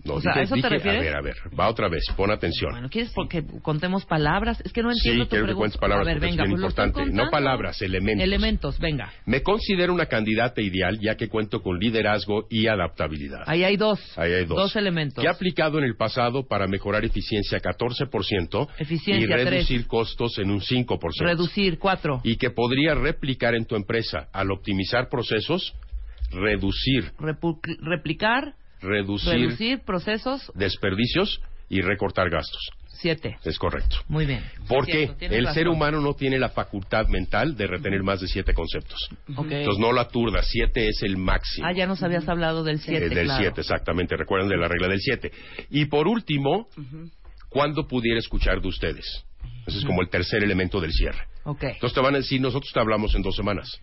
No, 0.05 0.15
O 0.15 0.21
sea, 0.21 0.33
dije- 0.33 0.41
¿a 0.41 0.43
eso 0.45 0.55
te 0.55 0.57
dije- 0.59 0.69
refieres? 0.71 1.01
A 1.01 1.05
ver, 1.05 1.15
a 1.17 1.21
ver, 1.21 1.37
va 1.59 1.69
otra 1.69 1.89
vez, 1.89 2.05
pon 2.17 2.31
atención. 2.31 2.71
Bueno, 2.73 2.89
¿quieres 2.89 3.13
que 3.29 3.45
contemos 3.63 4.07
palabras? 4.07 4.61
Es 4.65 4.73
que 4.73 4.83
no 4.83 4.91
sí, 4.93 4.99
entiendo 5.01 5.25
tu 5.25 5.31
quiero 5.31 5.43
que 5.45 5.47
pregunta. 5.49 5.59
cuentes 5.61 5.81
palabras 5.81 6.07
ver, 6.07 6.15
porque 6.17 6.27
venga, 6.31 6.43
es 6.45 6.49
bien 6.49 6.61
pues 6.61 6.73
importante. 6.75 7.13
No 7.13 7.31
palabras, 7.31 7.83
elementos. 7.83 8.25
Elementos, 8.25 8.79
venga. 8.79 9.13
Me 9.27 9.43
considero 9.43 9.93
una 9.93 10.07
candidata 10.07 10.61
ideal 10.63 10.99
ya 11.01 11.17
que 11.17 11.29
cuento 11.29 11.61
con 11.63 11.79
liderazgo 11.79 12.47
y 12.49 12.67
adaptabilidad. 12.67 13.43
Ahí 13.47 13.63
hay 13.65 13.77
dos. 13.77 14.01
Ahí 14.19 14.33
hay 14.33 14.45
dos. 14.47 14.57
Dos 14.57 14.77
elementos. 14.77 15.23
Que 15.23 15.29
he 15.29 15.31
aplicado 15.31 15.79
en 15.79 15.85
el 15.85 15.97
pasado 15.97 16.47
para 16.47 16.67
mejorar 16.67 17.05
eficiencia 17.05 17.61
14% 17.61 18.69
Eficiencia, 18.79 19.25
y 19.25 19.27
reducir 19.45 19.79
tres. 19.81 19.87
costos 19.87 20.39
en 20.39 20.51
un 20.51 20.61
5%. 20.61 21.25
Reducir, 21.25 21.79
cuatro. 21.79 22.21
y 22.25 22.37
que 22.37 22.51
podría 22.51 22.95
replicar 22.95 23.55
en 23.55 23.67
tu 23.67 23.77
empresa 23.77 24.29
al 24.33 24.51
optimizar 24.51 25.09
procesos, 25.09 25.75
reducir, 26.31 27.13
Repu- 27.19 27.61
replicar, 27.83 28.55
reducir, 28.81 29.33
reducir 29.33 29.81
procesos, 29.81 30.51
desperdicios 30.55 31.41
y 31.69 31.81
recortar 31.83 32.29
gastos. 32.31 32.71
siete. 32.89 33.39
Es 33.45 33.59
correcto. 33.59 33.97
Muy 34.09 34.27
bien. 34.27 34.43
Porque 34.69 35.07
Cierto, 35.19 35.35
el 35.35 35.45
razón. 35.45 35.55
ser 35.55 35.69
humano 35.69 36.01
no 36.01 36.13
tiene 36.15 36.39
la 36.39 36.51
facultad 36.51 37.07
mental 37.09 37.57
de 37.57 37.67
retener 37.67 38.03
más 38.03 38.21
de 38.21 38.27
siete 38.29 38.53
conceptos. 38.53 38.99
Entonces 39.29 39.79
no 39.79 39.93
la 39.93 40.09
turda, 40.09 40.43
siete 40.43 40.87
es 40.89 41.03
el 41.03 41.17
máximo. 41.17 41.67
Ah, 41.67 41.73
ya 41.73 41.87
nos 41.87 42.03
habías 42.03 42.29
hablado 42.29 42.63
del 42.65 42.77
Eh, 42.77 42.83
siete, 42.85 43.09
del 43.09 43.25
claro. 43.27 43.43
7, 43.43 43.61
exactamente. 43.63 44.17
Recuerden 44.17 44.49
de 44.51 44.57
la 44.59 44.69
regla 44.69 44.89
del 44.89 45.01
7. 45.01 45.31
Y 45.71 45.87
por 45.87 46.09
último, 46.09 46.69
¿cuándo 47.49 47.87
pudiera 47.87 48.19
escuchar 48.19 48.61
de 48.61 48.69
ustedes? 48.69 49.25
Ese 49.67 49.79
es 49.79 49.85
como 49.85 50.03
el 50.03 50.09
tercer 50.11 50.43
elemento 50.43 50.81
del 50.81 50.93
cierre. 50.93 51.25
Ok. 51.45 51.63
Entonces 51.63 51.95
te 51.95 52.01
van 52.01 52.15
a 52.15 52.19
decir, 52.19 52.41
nosotros 52.41 52.71
te 52.73 52.81
hablamos 52.81 53.15
en 53.15 53.23
dos 53.23 53.35
semanas. 53.37 53.81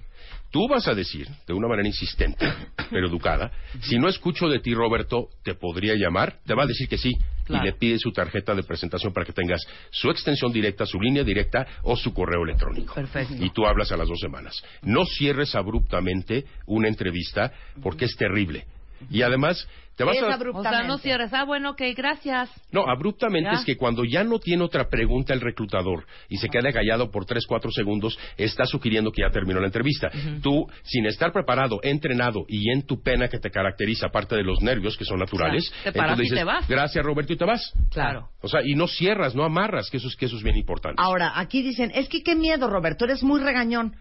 Tú 0.51 0.67
vas 0.67 0.87
a 0.87 0.93
decir, 0.93 1.27
de 1.45 1.53
una 1.53 1.67
manera 1.67 1.87
insistente, 1.87 2.47
pero 2.89 3.07
educada, 3.07 3.51
si 3.81 3.99
no 3.99 4.07
escucho 4.07 4.47
de 4.47 4.59
ti, 4.59 4.73
Roberto, 4.73 5.29
¿te 5.43 5.55
podría 5.55 5.95
llamar? 5.95 6.39
Te 6.45 6.53
va 6.53 6.63
a 6.63 6.67
decir 6.67 6.87
que 6.87 6.97
sí. 6.97 7.15
Claro. 7.45 7.63
Y 7.63 7.67
le 7.67 7.73
pide 7.77 7.97
su 7.97 8.11
tarjeta 8.11 8.53
de 8.53 8.63
presentación 8.63 9.13
para 9.13 9.25
que 9.25 9.31
tengas 9.31 9.61
su 9.89 10.09
extensión 10.09 10.51
directa, 10.51 10.85
su 10.85 10.99
línea 10.99 11.23
directa 11.23 11.65
o 11.83 11.95
su 11.95 12.13
correo 12.13 12.43
electrónico. 12.43 12.93
Perfecto. 12.93 13.35
Y 13.39 13.49
tú 13.51 13.65
hablas 13.65 13.89
a 13.93 13.97
las 13.97 14.09
dos 14.09 14.19
semanas. 14.19 14.61
No 14.81 15.05
cierres 15.05 15.55
abruptamente 15.55 16.45
una 16.65 16.89
entrevista 16.89 17.53
porque 17.81 18.03
es 18.03 18.17
terrible. 18.17 18.65
Y 19.09 19.21
además, 19.21 19.67
te 19.97 20.03
vas 20.05 20.15
Es 20.15 20.23
a... 20.23 20.33
abrupto. 20.35 20.59
O 20.59 20.61
sea, 20.61 20.71
no 20.71 20.77
Abruptamente. 20.77 21.03
cierres. 21.03 21.33
Ah, 21.33 21.43
bueno, 21.43 21.71
ok, 21.71 21.81
gracias. 21.95 22.49
No, 22.71 22.85
abruptamente 22.87 23.49
¿Ya? 23.51 23.57
es 23.59 23.65
que 23.65 23.75
cuando 23.75 24.03
ya 24.05 24.23
no 24.23 24.39
tiene 24.39 24.63
otra 24.63 24.87
pregunta 24.89 25.33
el 25.33 25.41
reclutador 25.41 26.05
y 26.29 26.37
se 26.37 26.47
queda 26.49 26.71
callado 26.71 27.11
por 27.11 27.25
tres, 27.25 27.45
cuatro 27.47 27.71
segundos, 27.71 28.17
está 28.37 28.65
sugiriendo 28.65 29.11
que 29.11 29.23
ya 29.23 29.29
terminó 29.31 29.59
la 29.59 29.65
entrevista. 29.65 30.09
Tú, 30.41 30.67
sin 30.83 31.05
estar 31.07 31.31
preparado, 31.33 31.79
entrenado 31.83 32.45
y 32.47 32.71
en 32.71 32.83
tu 32.83 33.01
pena 33.01 33.27
que 33.27 33.39
te 33.39 33.49
caracteriza, 33.49 34.07
aparte 34.07 34.35
de 34.35 34.43
los 34.43 34.61
nervios 34.61 34.95
que 34.95 35.03
son 35.05 35.19
naturales, 35.19 35.69
Claro, 35.81 35.91
te 35.93 35.97
paras 35.99 36.19
y 36.21 36.29
te 36.29 36.43
vas. 36.43 36.67
gracias 36.67 37.03
Roberto 37.03 37.33
y 37.33 37.37
te 37.37 37.45
vas. 37.45 37.73
Claro. 37.91 38.29
O 38.41 38.47
sea, 38.47 38.61
y 38.63 38.75
no 38.75 38.87
cierras, 38.87 39.33
no 39.35 39.43
amarras, 39.43 39.89
que 39.89 39.97
eso 39.97 40.07
es, 40.07 40.15
que 40.15 40.27
eso 40.27 40.37
es 40.37 40.43
bien 40.43 40.55
importante. 40.57 41.01
Ahora, 41.01 41.33
aquí 41.39 41.63
dicen, 41.63 41.91
es 41.95 42.07
que 42.07 42.21
qué 42.21 42.35
miedo, 42.35 42.69
Roberto, 42.69 43.05
eres 43.05 43.23
muy 43.23 43.41
regañón. 43.41 43.95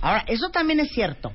Ahora, 0.00 0.24
eso 0.28 0.50
también 0.50 0.78
es 0.80 0.90
cierto. 0.92 1.32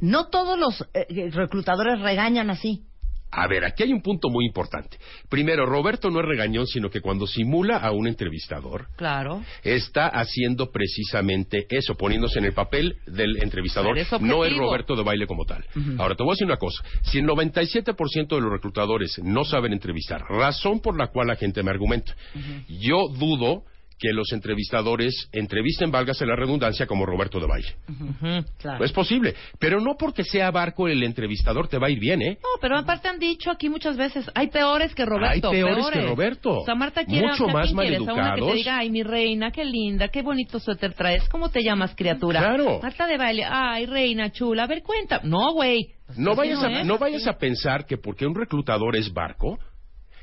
No 0.00 0.28
todos 0.28 0.58
los 0.58 0.86
eh, 0.94 1.30
reclutadores 1.32 2.00
regañan 2.00 2.48
así. 2.50 2.84
A 3.32 3.46
ver, 3.46 3.64
aquí 3.64 3.84
hay 3.84 3.92
un 3.92 4.02
punto 4.02 4.28
muy 4.28 4.44
importante. 4.46 4.98
Primero, 5.28 5.64
Roberto 5.66 6.10
no 6.10 6.20
es 6.20 6.26
regañón, 6.26 6.66
sino 6.66 6.90
que 6.90 7.00
cuando 7.00 7.26
simula 7.26 7.76
a 7.76 7.92
un 7.92 8.08
entrevistador, 8.08 8.88
Claro. 8.96 9.42
está 9.62 10.08
haciendo 10.08 10.70
precisamente 10.70 11.66
eso, 11.70 11.94
poniéndose 11.96 12.38
en 12.40 12.46
el 12.46 12.52
papel 12.52 12.96
del 13.06 13.42
entrevistador. 13.42 13.96
No 14.20 14.44
es. 14.44 14.56
Roberto 14.56 14.96
de 14.96 15.02
baile 15.04 15.26
como 15.26 15.44
tal. 15.44 15.64
Ahora, 15.98 16.14
te 16.16 16.22
voy 16.22 16.32
a 16.32 16.34
decir 16.34 16.46
una 16.46 16.56
cosa. 16.56 16.82
Si 17.02 17.18
el 17.18 17.26
97% 17.26 18.34
de 18.34 18.40
los 18.40 18.50
reclutadores 18.50 19.18
no 19.22 19.44
saben 19.44 19.72
entrevistar, 19.72 20.22
razón 20.28 20.80
por 20.80 20.98
la 20.98 21.06
cual 21.08 21.28
la 21.28 21.36
gente 21.36 21.62
me 21.62 21.70
argumenta, 21.70 22.14
yo 22.68 23.08
dudo 23.08 23.64
que 24.00 24.14
los 24.14 24.32
entrevistadores 24.32 25.28
entrevisten, 25.30 25.90
válgase 25.90 26.24
la 26.24 26.34
redundancia, 26.34 26.86
como 26.86 27.04
Roberto 27.04 27.38
de 27.38 27.46
baile. 27.46 27.68
Ujú. 27.88 28.44
Claro. 28.58 28.82
Es 28.82 28.92
posible, 28.92 29.34
pero 29.58 29.78
no 29.78 29.96
porque 29.98 30.24
sea 30.24 30.50
barco 30.50 30.88
el 30.88 31.02
entrevistador 31.02 31.68
te 31.68 31.76
va 31.78 31.88
a 31.88 31.90
ir 31.90 32.00
bien, 32.00 32.22
¿eh? 32.22 32.38
No, 32.42 32.48
pero 32.62 32.78
aparte 32.78 33.08
han 33.08 33.18
dicho 33.18 33.50
aquí 33.50 33.68
muchas 33.68 33.98
veces, 33.98 34.28
hay 34.34 34.48
peores 34.48 34.94
que 34.94 35.04
Roberto. 35.04 35.50
Hay 35.50 35.54
peores 35.62 35.86
que 35.92 36.00
Roberto. 36.00 36.60
O 36.60 36.64
sea, 36.64 36.74
Marta 36.74 37.04
quiere 37.04 37.28
Mucho 37.28 37.46
más. 37.48 37.68
A 37.70 37.72
una 37.72 38.34
que 38.34 38.40
te 38.40 38.54
diga, 38.54 38.78
ay, 38.78 38.90
mi 38.90 39.02
reina, 39.02 39.50
qué 39.50 39.64
linda, 39.64 40.08
qué 40.08 40.22
bonito 40.22 40.58
suéter 40.58 40.94
traes, 40.94 41.28
¿cómo 41.28 41.50
te 41.50 41.62
llamas, 41.62 41.94
criatura? 41.94 42.40
Claro. 42.40 42.80
Marta 42.82 43.06
de 43.06 43.18
baile, 43.18 43.44
ay, 43.46 43.84
reina, 43.84 44.32
chula, 44.32 44.64
a 44.64 44.66
ver, 44.66 44.82
cuenta. 44.82 45.20
No, 45.24 45.52
güey. 45.52 45.90
No 46.16 46.30
Así 46.30 46.38
vayas, 46.38 46.62
a, 46.64 46.70
¿eh? 46.80 46.84
no 46.84 46.96
vayas 46.98 47.26
a 47.26 47.34
pensar 47.36 47.84
que 47.84 47.98
porque 47.98 48.26
un 48.26 48.34
reclutador 48.34 48.96
es 48.96 49.12
barco, 49.12 49.58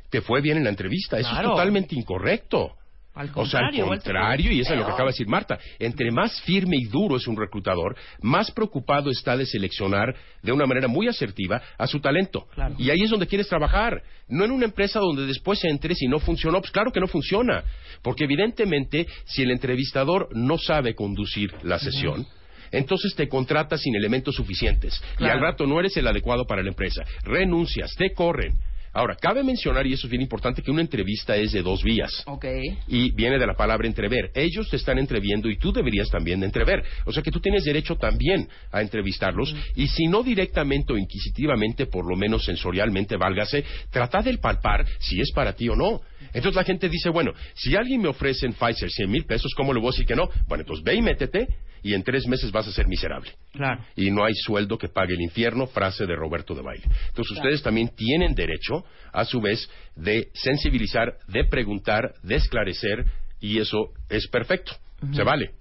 te 0.09 0.21
fue 0.21 0.41
bien 0.41 0.57
en 0.57 0.63
la 0.63 0.71
entrevista. 0.71 1.19
Eso 1.19 1.29
Claro. 1.29 1.49
es 1.49 1.53
totalmente 1.53 1.95
incorrecto. 1.95 2.71
Al 3.17 3.31
O 3.33 3.45
sea, 3.45 3.61
al 3.67 3.81
contrario, 3.81 4.51
y 4.51 4.61
eso 4.61 4.73
es 4.73 4.79
lo 4.79 4.85
que 4.85 4.91
acaba 4.91 5.09
de 5.09 5.13
decir 5.13 5.27
Marta. 5.27 5.57
Entre 5.79 6.11
más 6.11 6.39
firme 6.41 6.77
y 6.77 6.85
duro 6.85 7.15
es 7.15 7.27
un 7.27 7.35
reclutador, 7.35 7.95
más 8.21 8.51
preocupado 8.51 9.09
está 9.09 9.35
de 9.35 9.45
seleccionar 9.45 10.15
de 10.43 10.51
una 10.51 10.67
manera 10.67 10.87
muy 10.87 11.07
asertiva 11.07 11.61
a 11.77 11.87
su 11.87 11.99
talento. 11.99 12.47
Claro. 12.53 12.75
Y 12.77 12.91
ahí 12.91 13.01
es 13.01 13.09
donde 13.09 13.25
quieres 13.25 13.47
trabajar. 13.47 14.03
No 14.29 14.45
en 14.45 14.51
una 14.51 14.65
empresa 14.65 14.99
donde 14.99 15.25
después 15.25 15.63
entres 15.63 16.01
y 16.01 16.07
no 16.07 16.19
funcionó. 16.19 16.59
Pues 16.59 16.71
claro 16.71 16.91
que 16.91 16.99
no 16.99 17.07
funciona. 17.07 17.63
Porque 18.03 18.25
evidentemente, 18.25 19.07
si 19.25 19.41
el 19.41 19.51
entrevistador 19.51 20.29
no 20.35 20.59
sabe 20.59 20.93
conducir 20.93 21.51
la 21.63 21.79
sesión, 21.79 22.27
entonces 22.71 23.15
te 23.15 23.27
contratas 23.27 23.81
sin 23.81 23.95
elementos 23.95 24.35
suficientes. 24.35 25.01
Y 25.19 25.25
al 25.25 25.39
rato 25.39 25.65
no 25.65 25.79
eres 25.79 25.97
el 25.97 26.07
adecuado 26.07 26.45
para 26.45 26.61
la 26.61 26.69
empresa. 26.69 27.03
Renuncias, 27.23 27.95
te 27.97 28.13
corren. 28.13 28.53
Ahora, 28.93 29.15
cabe 29.15 29.43
mencionar, 29.43 29.85
y 29.85 29.93
eso 29.93 30.07
es 30.07 30.11
bien 30.11 30.21
importante, 30.21 30.61
que 30.61 30.71
una 30.71 30.81
entrevista 30.81 31.35
es 31.35 31.51
de 31.51 31.61
dos 31.61 31.83
vías 31.83 32.23
Ok. 32.25 32.45
y 32.87 33.11
viene 33.11 33.37
de 33.37 33.45
la 33.45 33.53
palabra 33.55 33.87
entrever. 33.87 34.31
Ellos 34.33 34.69
te 34.69 34.77
están 34.77 34.97
entreviendo 34.97 35.49
y 35.49 35.57
tú 35.57 35.71
deberías 35.71 36.09
también 36.09 36.39
de 36.39 36.45
entrever. 36.47 36.83
O 37.05 37.11
sea 37.11 37.21
que 37.21 37.31
tú 37.31 37.39
tienes 37.39 37.63
derecho 37.63 37.95
también 37.95 38.47
a 38.71 38.81
entrevistarlos 38.81 39.53
y 39.75 39.87
si 39.87 40.07
no 40.07 40.23
directamente 40.23 40.93
o 40.93 40.97
inquisitivamente, 40.97 41.85
por 41.85 42.07
lo 42.09 42.15
menos 42.15 42.45
sensorialmente, 42.45 43.17
válgase, 43.17 43.63
trata 43.91 44.21
de 44.21 44.37
palpar 44.37 44.85
si 44.99 45.19
es 45.19 45.31
para 45.31 45.53
ti 45.53 45.69
o 45.69 45.75
no. 45.75 46.01
Entonces 46.33 46.55
la 46.55 46.63
gente 46.63 46.89
dice, 46.89 47.09
bueno, 47.09 47.33
si 47.53 47.75
alguien 47.75 48.01
me 48.01 48.09
ofrece 48.09 48.45
en 48.45 48.53
Pfizer 48.53 48.89
100 48.89 49.09
mil 49.09 49.25
pesos, 49.25 49.53
¿cómo 49.55 49.73
le 49.73 49.79
voy 49.79 49.89
a 49.89 49.91
decir 49.91 50.05
que 50.05 50.15
no? 50.15 50.29
Bueno, 50.47 50.61
entonces 50.63 50.83
ve 50.83 50.95
y 50.95 51.01
métete 51.01 51.47
y 51.87 51.93
en 51.93 52.03
tres 52.03 52.27
meses 52.27 52.51
vas 52.51 52.67
a 52.67 52.71
ser 52.71 52.85
miserable. 52.87 53.31
Claro. 53.53 53.81
Y 53.95 54.11
no 54.11 54.25
hay 54.25 54.33
sueldo 54.35 54.77
que 54.77 54.89
pague 54.89 55.13
el 55.13 55.21
infierno, 55.21 55.67
frase 55.67 56.05
de 56.05 56.15
Roberto 56.15 56.53
de 56.53 56.61
Baile. 56.61 56.83
Entonces 57.07 57.37
ustedes 57.37 57.63
también 57.63 57.89
tienen 57.95 58.35
derecho, 58.35 58.83
a 59.13 59.23
su 59.23 59.39
vez, 59.39 59.69
de 59.95 60.27
sensibilizar, 60.33 61.17
de 61.29 61.45
preguntar, 61.45 62.13
de 62.23 62.35
esclarecer, 62.35 63.05
y 63.39 63.59
eso 63.59 63.91
es 64.09 64.27
perfecto. 64.27 64.73
Se 65.13 65.23
vale. 65.23 65.51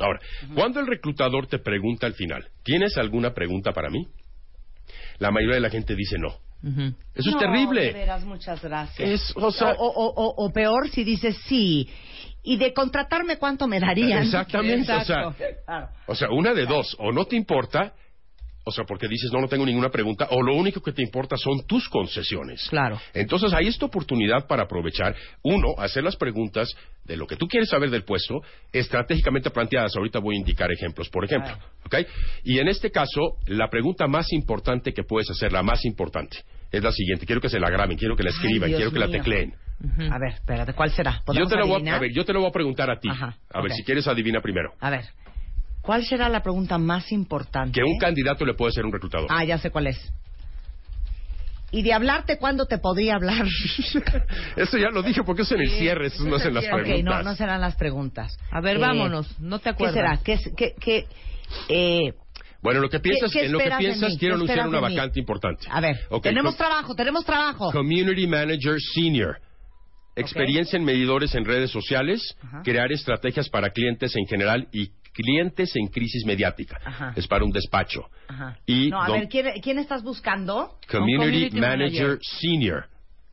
Ahora, 0.00 0.18
cuando 0.54 0.80
el 0.80 0.88
reclutador 0.88 1.46
te 1.46 1.58
pregunta 1.58 2.06
al 2.06 2.14
final, 2.14 2.48
¿tienes 2.64 2.96
alguna 2.96 3.32
pregunta 3.32 3.72
para 3.72 3.90
mí? 3.90 4.08
La 5.18 5.30
mayoría 5.30 5.56
de 5.56 5.60
la 5.60 5.70
gente 5.70 5.94
dice 5.94 6.16
no. 6.18 6.34
Eso 6.62 7.30
No, 7.30 7.36
es 7.36 7.38
terrible. 7.38 7.80
de 7.86 7.92
veras, 7.92 8.24
muchas 8.24 8.62
gracias. 8.62 9.08
Es, 9.08 9.32
o 9.36 9.50
sea- 9.50 9.72
o, 9.78 9.86
o- 9.86 10.12
o- 10.14 10.44
o 10.44 10.52
peor 10.52 10.88
si 10.90 11.04
dices 11.04 11.36
sí. 11.46 11.88
Y 12.42 12.56
de 12.56 12.72
contratarme, 12.72 13.36
¿cuánto 13.36 13.66
me 13.66 13.78
darían? 13.80 14.22
Exactamente, 14.24 14.92
o 14.92 15.00
sea, 15.04 15.22
Exacto. 15.28 15.34
Claro. 15.66 15.88
O 16.06 16.14
sea, 16.14 16.30
una 16.30 16.54
de 16.54 16.64
dos, 16.66 16.96
o 16.98 17.12
no 17.12 17.26
te 17.26 17.36
importa, 17.36 17.92
o 18.70 18.72
sea, 18.72 18.84
porque 18.84 19.08
dices, 19.08 19.30
no, 19.32 19.40
no 19.40 19.48
tengo 19.48 19.66
ninguna 19.66 19.90
pregunta, 19.90 20.28
o 20.30 20.42
lo 20.42 20.54
único 20.54 20.80
que 20.80 20.92
te 20.92 21.02
importa 21.02 21.36
son 21.36 21.66
tus 21.66 21.88
concesiones. 21.88 22.66
Claro. 22.70 23.00
Entonces, 23.12 23.52
ahí 23.52 23.66
es 23.66 23.78
tu 23.78 23.86
oportunidad 23.86 24.46
para 24.46 24.62
aprovechar, 24.62 25.14
uno, 25.42 25.74
hacer 25.78 26.04
las 26.04 26.16
preguntas 26.16 26.74
de 27.04 27.16
lo 27.16 27.26
que 27.26 27.36
tú 27.36 27.46
quieres 27.46 27.68
saber 27.68 27.90
del 27.90 28.04
puesto, 28.04 28.40
estratégicamente 28.72 29.50
planteadas. 29.50 29.96
Ahorita 29.96 30.20
voy 30.20 30.36
a 30.36 30.38
indicar 30.38 30.70
ejemplos, 30.72 31.08
por 31.08 31.24
ejemplo. 31.24 31.52
¿ok? 31.84 31.96
Y 32.44 32.58
en 32.58 32.68
este 32.68 32.90
caso, 32.90 33.36
la 33.46 33.68
pregunta 33.68 34.06
más 34.06 34.32
importante 34.32 34.92
que 34.92 35.02
puedes 35.02 35.28
hacer, 35.30 35.52
la 35.52 35.62
más 35.62 35.84
importante, 35.84 36.38
es 36.70 36.82
la 36.82 36.92
siguiente. 36.92 37.26
Quiero 37.26 37.40
que 37.40 37.48
se 37.48 37.58
la 37.58 37.68
graben, 37.68 37.96
quiero 37.96 38.16
que 38.16 38.22
la 38.22 38.30
escriban, 38.30 38.70
quiero 38.70 38.92
que 38.92 38.98
la 38.98 39.08
tecleen. 39.08 39.54
A 40.10 40.18
ver, 40.18 40.34
espérate, 40.34 40.74
¿cuál 40.74 40.90
será? 40.90 41.12
Yo 41.12 41.24
¿Podemos 41.24 41.48
te, 41.48 41.56
lo 41.56 41.66
voy 41.66 41.88
a, 41.88 41.98
ver, 41.98 42.12
yo 42.12 42.24
te 42.24 42.32
lo 42.32 42.40
voy 42.40 42.50
a 42.50 42.52
preguntar 42.52 42.90
a 42.90 43.00
ti. 43.00 43.08
Ajá, 43.08 43.36
a 43.50 43.62
ver, 43.62 43.72
si 43.72 43.82
quieres, 43.82 44.06
adivina 44.06 44.40
primero. 44.40 44.74
A 44.78 44.90
ver, 44.90 45.06
¿cuál 45.82 46.04
será 46.04 46.28
la 46.28 46.42
pregunta 46.42 46.78
más 46.78 47.10
importante? 47.12 47.72
Que 47.80 47.84
un 47.84 47.98
candidato 47.98 48.44
le 48.44 48.54
puede 48.54 48.72
a 48.80 48.84
un 48.84 48.92
reclutador. 48.92 49.26
Ah, 49.30 49.44
ya 49.44 49.58
sé 49.58 49.70
cuál 49.70 49.86
es. 49.88 50.12
¿Y 51.72 51.82
de 51.82 51.92
hablarte 51.92 52.36
cuándo 52.36 52.66
te 52.66 52.78
podría 52.78 53.14
hablar? 53.14 53.46
Eso 54.56 54.76
ya 54.76 54.90
lo 54.90 55.02
dije 55.02 55.22
porque 55.22 55.42
eso 55.42 55.54
en 55.54 55.60
el 55.60 55.70
cierre, 55.70 56.08
eso 56.08 56.24
no 56.24 56.34
es 56.36 56.44
en 56.44 56.54
las 56.54 56.64
ok, 56.64 56.70
preguntas. 56.82 57.04
no, 57.04 57.22
no 57.22 57.36
serán 57.36 57.60
las 57.60 57.76
preguntas. 57.76 58.36
A 58.50 58.60
ver, 58.60 58.76
Eh, 58.76 58.80
vámonos. 58.80 59.38
No 59.40 59.58
te 59.60 59.64
¿Qué 59.64 59.70
acuerdas. 59.70 59.94
será? 59.94 60.16
¿Qué, 60.24 60.32
es- 60.32 60.50
qué, 60.56 60.74
qué, 60.80 61.06
eh, 61.68 62.12
Bueno, 62.60 62.80
lo 62.80 62.90
que 62.90 62.98
piensas, 62.98 63.30
qué 63.32 63.46
en 63.46 63.52
lo 63.52 63.58
que 63.60 63.70
piensas 63.78 64.16
quiero 64.18 64.34
¿Qué 64.34 64.42
anunciar 64.52 64.66
una 64.68 64.80
vacante 64.80 65.20
importante. 65.20 65.66
a 65.70 65.80
ver, 65.80 65.96
Ok, 66.10 66.24
tenemos 66.24 66.56
trabajo, 66.56 66.94
tenemos 66.96 67.24
trabajo. 67.24 67.70
Community 67.70 68.26
Manager 68.26 68.74
Senior. 68.94 69.38
Experiencia 70.16 70.76
en 70.76 70.84
medidores 70.84 71.34
en 71.36 71.44
redes 71.44 71.70
sociales, 71.70 72.36
Ajá. 72.42 72.62
crear 72.64 72.90
estrategias 72.90 73.48
para 73.48 73.70
clientes 73.70 74.14
en 74.16 74.26
general 74.26 74.66
y 74.72 74.90
clientes 75.12 75.74
en 75.76 75.88
crisis 75.88 76.24
mediática. 76.24 76.78
Ajá. 76.84 77.12
Es 77.16 77.26
para 77.26 77.44
un 77.44 77.50
despacho. 77.50 78.02
Ajá. 78.28 78.58
Y 78.66 78.88
no, 78.90 79.02
a 79.02 79.10
ver, 79.10 79.28
¿quién, 79.28 79.46
quién 79.62 79.78
estás 79.78 80.02
buscando? 80.02 80.78
Community, 80.90 81.16
Community 81.50 81.60
Manager, 81.60 82.02
Manager. 82.02 82.18
Senior. 82.22 82.84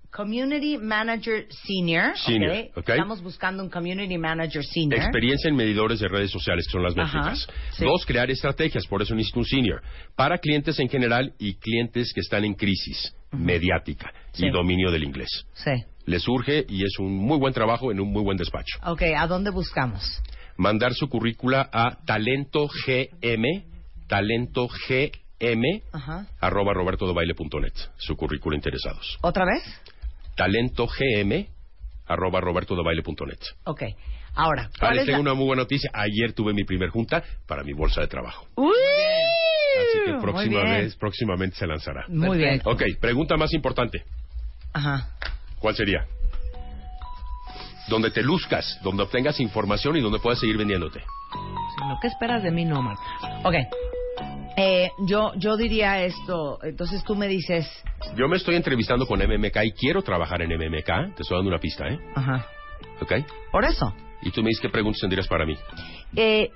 Community 0.10 0.78
Manager 0.78 1.46
Senior. 1.50 2.18
Senior. 2.18 2.70
Estamos 2.76 3.22
buscando 3.22 3.62
un 3.62 3.70
Community 3.70 4.18
Manager 4.18 4.64
Senior. 4.64 5.00
Experiencia 5.02 5.50
en 5.50 5.56
medidores 5.56 6.00
de 6.00 6.08
redes 6.08 6.32
sociales, 6.32 6.66
que 6.66 6.72
son 6.72 6.82
las 6.84 6.96
métricas. 6.96 7.48
sí. 7.74 7.84
Dos, 7.86 8.06
crear 8.06 8.30
estrategias, 8.32 8.88
por 8.88 9.02
eso 9.02 9.14
necesito 9.14 9.40
un 9.40 9.46
senior. 9.46 9.82
Para 10.16 10.38
clientes 10.40 10.80
en 10.80 10.90
general 10.90 11.34
y 11.38 11.56
clientes 11.56 12.14
que 12.14 12.22
están 12.22 12.46
en 12.46 12.56
crisis 12.56 13.14
mediática 13.32 14.12
Sí. 14.32 14.48
y 14.48 14.50
dominio 14.50 14.90
del 14.92 15.04
inglés. 15.04 15.46
Sí. 15.54 15.72
Le 16.06 16.20
surge 16.20 16.66
y 16.68 16.84
es 16.84 16.98
un 17.00 17.14
muy 17.14 17.38
buen 17.38 17.54
trabajo 17.54 17.92
en 17.92 18.00
un 18.00 18.10
muy 18.12 18.24
buen 18.24 18.38
despacho. 18.38 18.80
Ok, 18.86 19.04
¿a 19.18 19.28
dónde 19.28 19.50
buscamos? 19.52 20.22
Mandar 20.58 20.94
su 20.94 21.08
currícula 21.10 21.70
a 21.72 21.98
talento 22.06 22.68
gm, 22.68 23.64
talento 24.08 24.68
gm, 24.68 25.82
Ajá. 25.94 26.26
arroba 26.40 26.74
robertodobaile.net. 26.74 27.74
Su 27.98 28.16
currícula 28.16 28.56
interesados. 28.56 29.18
¿Otra 29.22 29.46
vez? 29.46 29.64
Talento 30.36 30.88
gm, 30.88 31.46
arroba 32.08 32.42
robertodobaile.net. 32.42 33.40
Ok. 33.66 33.84
Ahora, 34.34 34.70
Ah, 34.74 34.78
¿cuál 34.80 34.94
les 34.94 35.02
es 35.02 35.06
tengo 35.08 35.18
la... 35.18 35.32
una 35.32 35.34
muy 35.34 35.46
buena 35.48 35.64
noticia. 35.64 35.90
Ayer 35.94 36.34
tuve 36.34 36.54
mi 36.54 36.64
primer 36.64 36.90
junta 36.90 37.24
para 37.48 37.64
mi 37.64 37.74
bolsa 37.74 38.02
de 38.02 38.08
trabajo. 38.08 38.48
¡Uy! 38.56 38.72
Así 39.80 40.00
que 40.06 40.14
próxima 40.22 40.64
vez, 40.64 40.96
próximamente 40.96 41.56
se 41.56 41.66
lanzará. 41.68 42.06
Muy 42.08 42.38
bien. 42.38 42.62
Ok, 42.66 42.84
pregunta 43.00 43.36
más 43.38 43.54
importante. 43.54 44.04
Ajá. 44.74 45.10
¿Cuál 45.60 45.76
sería? 45.76 46.06
Donde 47.88 48.12
te 48.12 48.22
luzcas, 48.22 48.80
donde 48.84 49.04
obtengas 49.04 49.40
información 49.40 49.96
y 49.98 50.02
donde 50.02 50.20
puedas 50.20 50.40
seguir 50.40 50.58
vendiéndote. 50.58 51.04
Lo 51.88 51.98
que 52.02 52.08
esperas 52.08 52.44
de 52.44 52.52
mí, 52.52 52.66
no. 52.66 52.80
Ok. 53.44 53.56
Eh, 54.58 54.90
yo, 55.06 55.34
yo 55.36 55.56
diría 55.56 56.04
esto, 56.04 56.58
entonces 56.64 57.04
tú 57.04 57.16
me 57.16 57.28
dices... 57.28 57.68
Yo 58.16 58.28
me 58.28 58.38
estoy 58.38 58.56
entrevistando 58.56 59.06
con 59.06 59.20
MMK 59.20 59.58
y 59.64 59.72
quiero 59.72 60.02
trabajar 60.02 60.42
en 60.42 60.50
MMK. 60.50 61.16
Te 61.16 61.22
estoy 61.22 61.38
dando 61.38 61.50
una 61.50 61.60
pista, 61.60 61.88
¿eh? 61.88 62.00
Ajá. 62.16 62.48
¿Ok? 63.00 63.14
Por 63.52 63.66
eso. 63.66 63.94
Y 64.24 64.32
tú 64.32 64.42
me 64.42 64.50
dices 64.50 64.62
qué 64.62 64.70
preguntas 64.70 65.00
tendrías 65.00 65.28
para 65.28 65.46
mí. 65.46 65.56
Eh, 66.16 66.50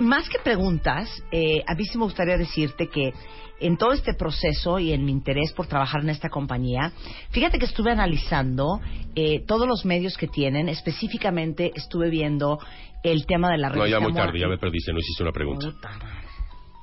más 0.00 0.28
que 0.28 0.38
preguntas, 0.38 1.08
eh, 1.30 1.62
a 1.66 1.74
mí 1.74 1.84
sí 1.84 1.98
me 1.98 2.04
gustaría 2.04 2.36
decirte 2.36 2.88
que 2.88 3.12
en 3.60 3.76
todo 3.76 3.92
este 3.92 4.14
proceso 4.14 4.78
y 4.78 4.92
en 4.92 5.04
mi 5.04 5.12
interés 5.12 5.52
por 5.52 5.66
trabajar 5.66 6.02
en 6.02 6.10
esta 6.10 6.28
compañía, 6.28 6.92
fíjate 7.30 7.58
que 7.58 7.64
estuve 7.64 7.90
analizando 7.90 8.80
eh, 9.14 9.44
todos 9.46 9.66
los 9.66 9.84
medios 9.84 10.16
que 10.16 10.28
tienen, 10.28 10.68
específicamente 10.68 11.72
estuve 11.74 12.10
viendo 12.10 12.58
el 13.02 13.26
tema 13.26 13.50
de 13.50 13.58
la 13.58 13.68
No, 13.68 13.74
revista 13.76 13.98
ya 13.98 14.02
muy 14.02 14.12
tarde, 14.12 14.38
ya 14.38 14.48
me 14.48 14.58
perdiste, 14.58 14.92
no 14.92 14.98
hiciste 14.98 15.22
una 15.22 15.32
pregunta. 15.32 15.72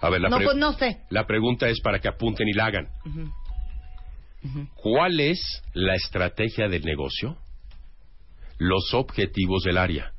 A 0.01 0.09
ver, 0.09 0.21
la, 0.21 0.29
No, 0.29 0.39
pues 0.39 0.57
no 0.57 0.73
sé. 0.73 1.01
la 1.09 1.25
pregunta 1.25 1.67
es 1.69 1.79
para 1.81 1.99
que 1.99 2.07
apunten 2.07 2.47
y 2.47 2.53
la 2.53 2.65
hagan. 2.65 2.87
¿Cuál 4.75 5.19
es 5.19 5.61
la 5.73 5.95
estrategia 5.95 6.67
del 6.67 6.83
negocio? 6.83 7.37
Los 8.57 8.93
objetivos 8.93 9.63
del 9.63 9.77
área 9.77 10.12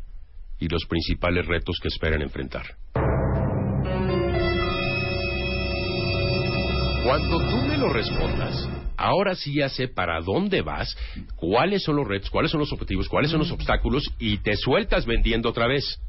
y 0.64 0.68
los 0.68 0.87
principales 0.87 1.47
retos 1.47 1.78
que 1.80 1.88
esperan 1.88 2.23
enfrentar. 2.23 2.64
Cuando 7.04 7.38
tú 7.38 7.56
me 7.68 7.76
lo 7.76 7.92
respondas, 7.92 8.66
ahora 8.97 9.35
sí 9.35 9.56
ya 9.56 9.68
sé 9.68 9.88
para 9.88 10.21
dónde 10.23 10.62
vas, 10.62 10.97
cuáles 11.37 11.83
son 11.83 11.97
los 11.97 12.09
retos, 12.09 12.30
cuáles 12.30 12.50
son 12.50 12.61
los 12.61 12.73
objetivos, 12.73 13.11
cuáles 13.11 13.30
son 13.30 13.40
los 13.40 13.50
obstáculos 13.50 14.04
y 14.18 14.38
te 14.38 14.56
sueltas 14.56 15.04
vendiendo 15.04 15.50
otra 15.50 15.66
vez. 15.66 16.00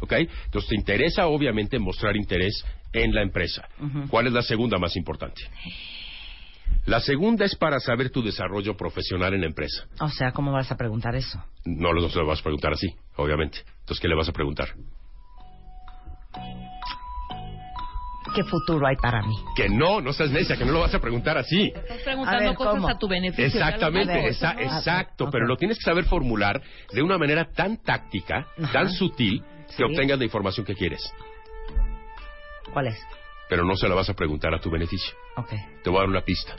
¿Ok? 0.00 0.12
Entonces 0.12 0.68
te 0.68 0.76
interesa 0.76 1.26
obviamente 1.26 1.78
mostrar 1.78 2.14
interés 2.14 2.62
en 2.92 3.14
la 3.14 3.22
empresa. 3.22 3.66
¿Cuál 4.10 4.26
es 4.26 4.34
la 4.34 4.42
segunda 4.42 4.78
más 4.78 4.96
importante? 4.96 5.40
La 6.88 7.00
segunda 7.00 7.44
es 7.44 7.54
para 7.54 7.80
saber 7.80 8.08
tu 8.08 8.22
desarrollo 8.22 8.74
profesional 8.74 9.34
en 9.34 9.42
la 9.42 9.46
empresa. 9.46 9.84
O 10.00 10.08
sea, 10.08 10.32
¿cómo 10.32 10.52
vas 10.52 10.72
a 10.72 10.76
preguntar 10.78 11.14
eso? 11.14 11.38
No 11.66 11.92
no 11.92 12.08
se 12.08 12.18
lo 12.18 12.26
vas 12.26 12.40
a 12.40 12.42
preguntar 12.42 12.72
así, 12.72 12.88
obviamente. 13.16 13.58
Entonces, 13.80 14.00
¿qué 14.00 14.08
le 14.08 14.14
vas 14.14 14.26
a 14.30 14.32
preguntar? 14.32 14.68
¿Qué 18.34 18.42
futuro 18.44 18.86
hay 18.86 18.96
para 18.96 19.20
mí? 19.22 19.34
Que 19.54 19.68
no, 19.68 20.00
no 20.00 20.14
seas 20.14 20.30
necia, 20.30 20.56
que 20.56 20.64
no 20.64 20.72
lo 20.72 20.80
vas 20.80 20.94
a 20.94 20.98
preguntar 20.98 21.36
así. 21.36 21.72
Estás 21.74 22.00
preguntando 22.02 22.38
A 22.44 22.46
ver, 22.48 22.54
cosas 22.56 22.74
¿cómo? 22.74 22.88
a 22.88 22.98
tu 22.98 23.06
beneficio. 23.06 23.44
Exactamente, 23.44 24.28
exacto, 24.28 25.28
pero 25.30 25.46
lo 25.46 25.56
tienes 25.56 25.76
que 25.78 25.84
saber 25.84 26.04
formular 26.06 26.62
de 26.92 27.02
una 27.02 27.18
manera 27.18 27.50
tan 27.52 27.82
táctica, 27.82 28.46
Ajá. 28.62 28.72
tan 28.72 28.90
sutil, 28.90 29.42
que 29.66 29.72
Sí. 29.74 29.82
obtengas 29.82 30.18
la 30.18 30.24
información 30.24 30.64
que 30.64 30.74
quieres. 30.74 31.02
¿Cuál 32.72 32.86
es? 32.88 32.98
Pero 33.50 33.64
no 33.64 33.76
se 33.76 33.88
la 33.88 33.94
vas 33.94 34.08
a 34.08 34.14
preguntar 34.14 34.54
a 34.54 34.60
tu 34.60 34.70
beneficio. 34.70 35.14
Ok. 35.36 35.50
Te 35.82 35.90
voy 35.90 35.98
a 35.98 36.00
dar 36.00 36.08
una 36.08 36.22
pista. 36.22 36.56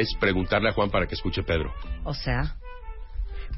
Es 0.00 0.14
preguntarle 0.20 0.68
a 0.68 0.72
Juan 0.72 0.90
para 0.90 1.06
que 1.06 1.14
escuche 1.14 1.42
Pedro. 1.42 1.72
O 2.04 2.14
sea... 2.14 2.56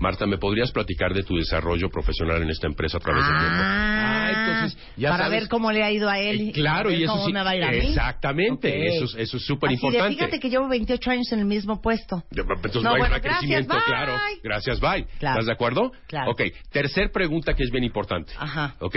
Marta, 0.00 0.26
¿me 0.26 0.38
podrías 0.38 0.71
platicar 0.71 1.12
de 1.12 1.25
tu 1.25 1.37
desarrollo 1.37 1.88
profesional 1.90 2.40
en 2.42 2.50
esta 2.50 2.68
empresa 2.68 2.99
a 2.99 3.00
través 3.00 3.25
del 3.25 3.37
tiempo? 3.37 3.57
Ah, 3.61 4.28
entonces, 4.30 4.78
ya 4.97 5.11
para 5.11 5.25
sabes- 5.25 5.40
ver 5.40 5.49
cómo 5.49 5.73
le 5.73 5.83
ha 5.83 5.90
ido 5.90 6.09
a 6.09 6.21
él. 6.21 6.50
Eh, 6.50 6.52
claro, 6.52 6.92
y 6.92 7.02
eso 7.02 7.14
cómo 7.14 7.26
sí. 7.26 7.33
me 7.33 7.42
va 7.42 7.50
a 7.50 7.57
ir 7.57 7.64
a 7.64 7.71
mí. 7.73 7.78
Exactamente, 7.78 8.87
eso, 8.97 9.07
es- 9.07 9.14
eso 9.16 9.37
es 9.38 9.45
súper 9.45 9.73
importante. 9.73 10.14
Fíjate 10.14 10.38
que 10.38 10.50
llevo 10.50 10.68
28 10.68 11.11
años 11.11 11.33
en 11.33 11.40
el 11.40 11.47
mismo 11.47 11.80
puesto. 11.80 12.23
Entonces 12.30 12.75
No, 12.76 12.90
no 12.90 12.95
hay 12.95 13.00
bueno, 13.00 13.14
gracias, 13.16 13.38
crecimiento, 13.38 13.75
bye. 13.75 13.83
claro. 13.87 14.12
Gracias, 14.45 14.78
bye. 14.80 15.04
Claro. 15.18 15.35
¿Estás 15.40 15.47
de 15.47 15.52
acuerdo? 15.52 15.92
Claro. 16.07 16.30
Ok, 16.30 16.42
tercer 16.71 17.11
pregunta 17.11 17.54
que 17.54 17.64
es 17.64 17.71
bien 17.73 17.83
importante. 17.83 18.33
Ajá. 18.38 18.76
Ok. 18.80 18.97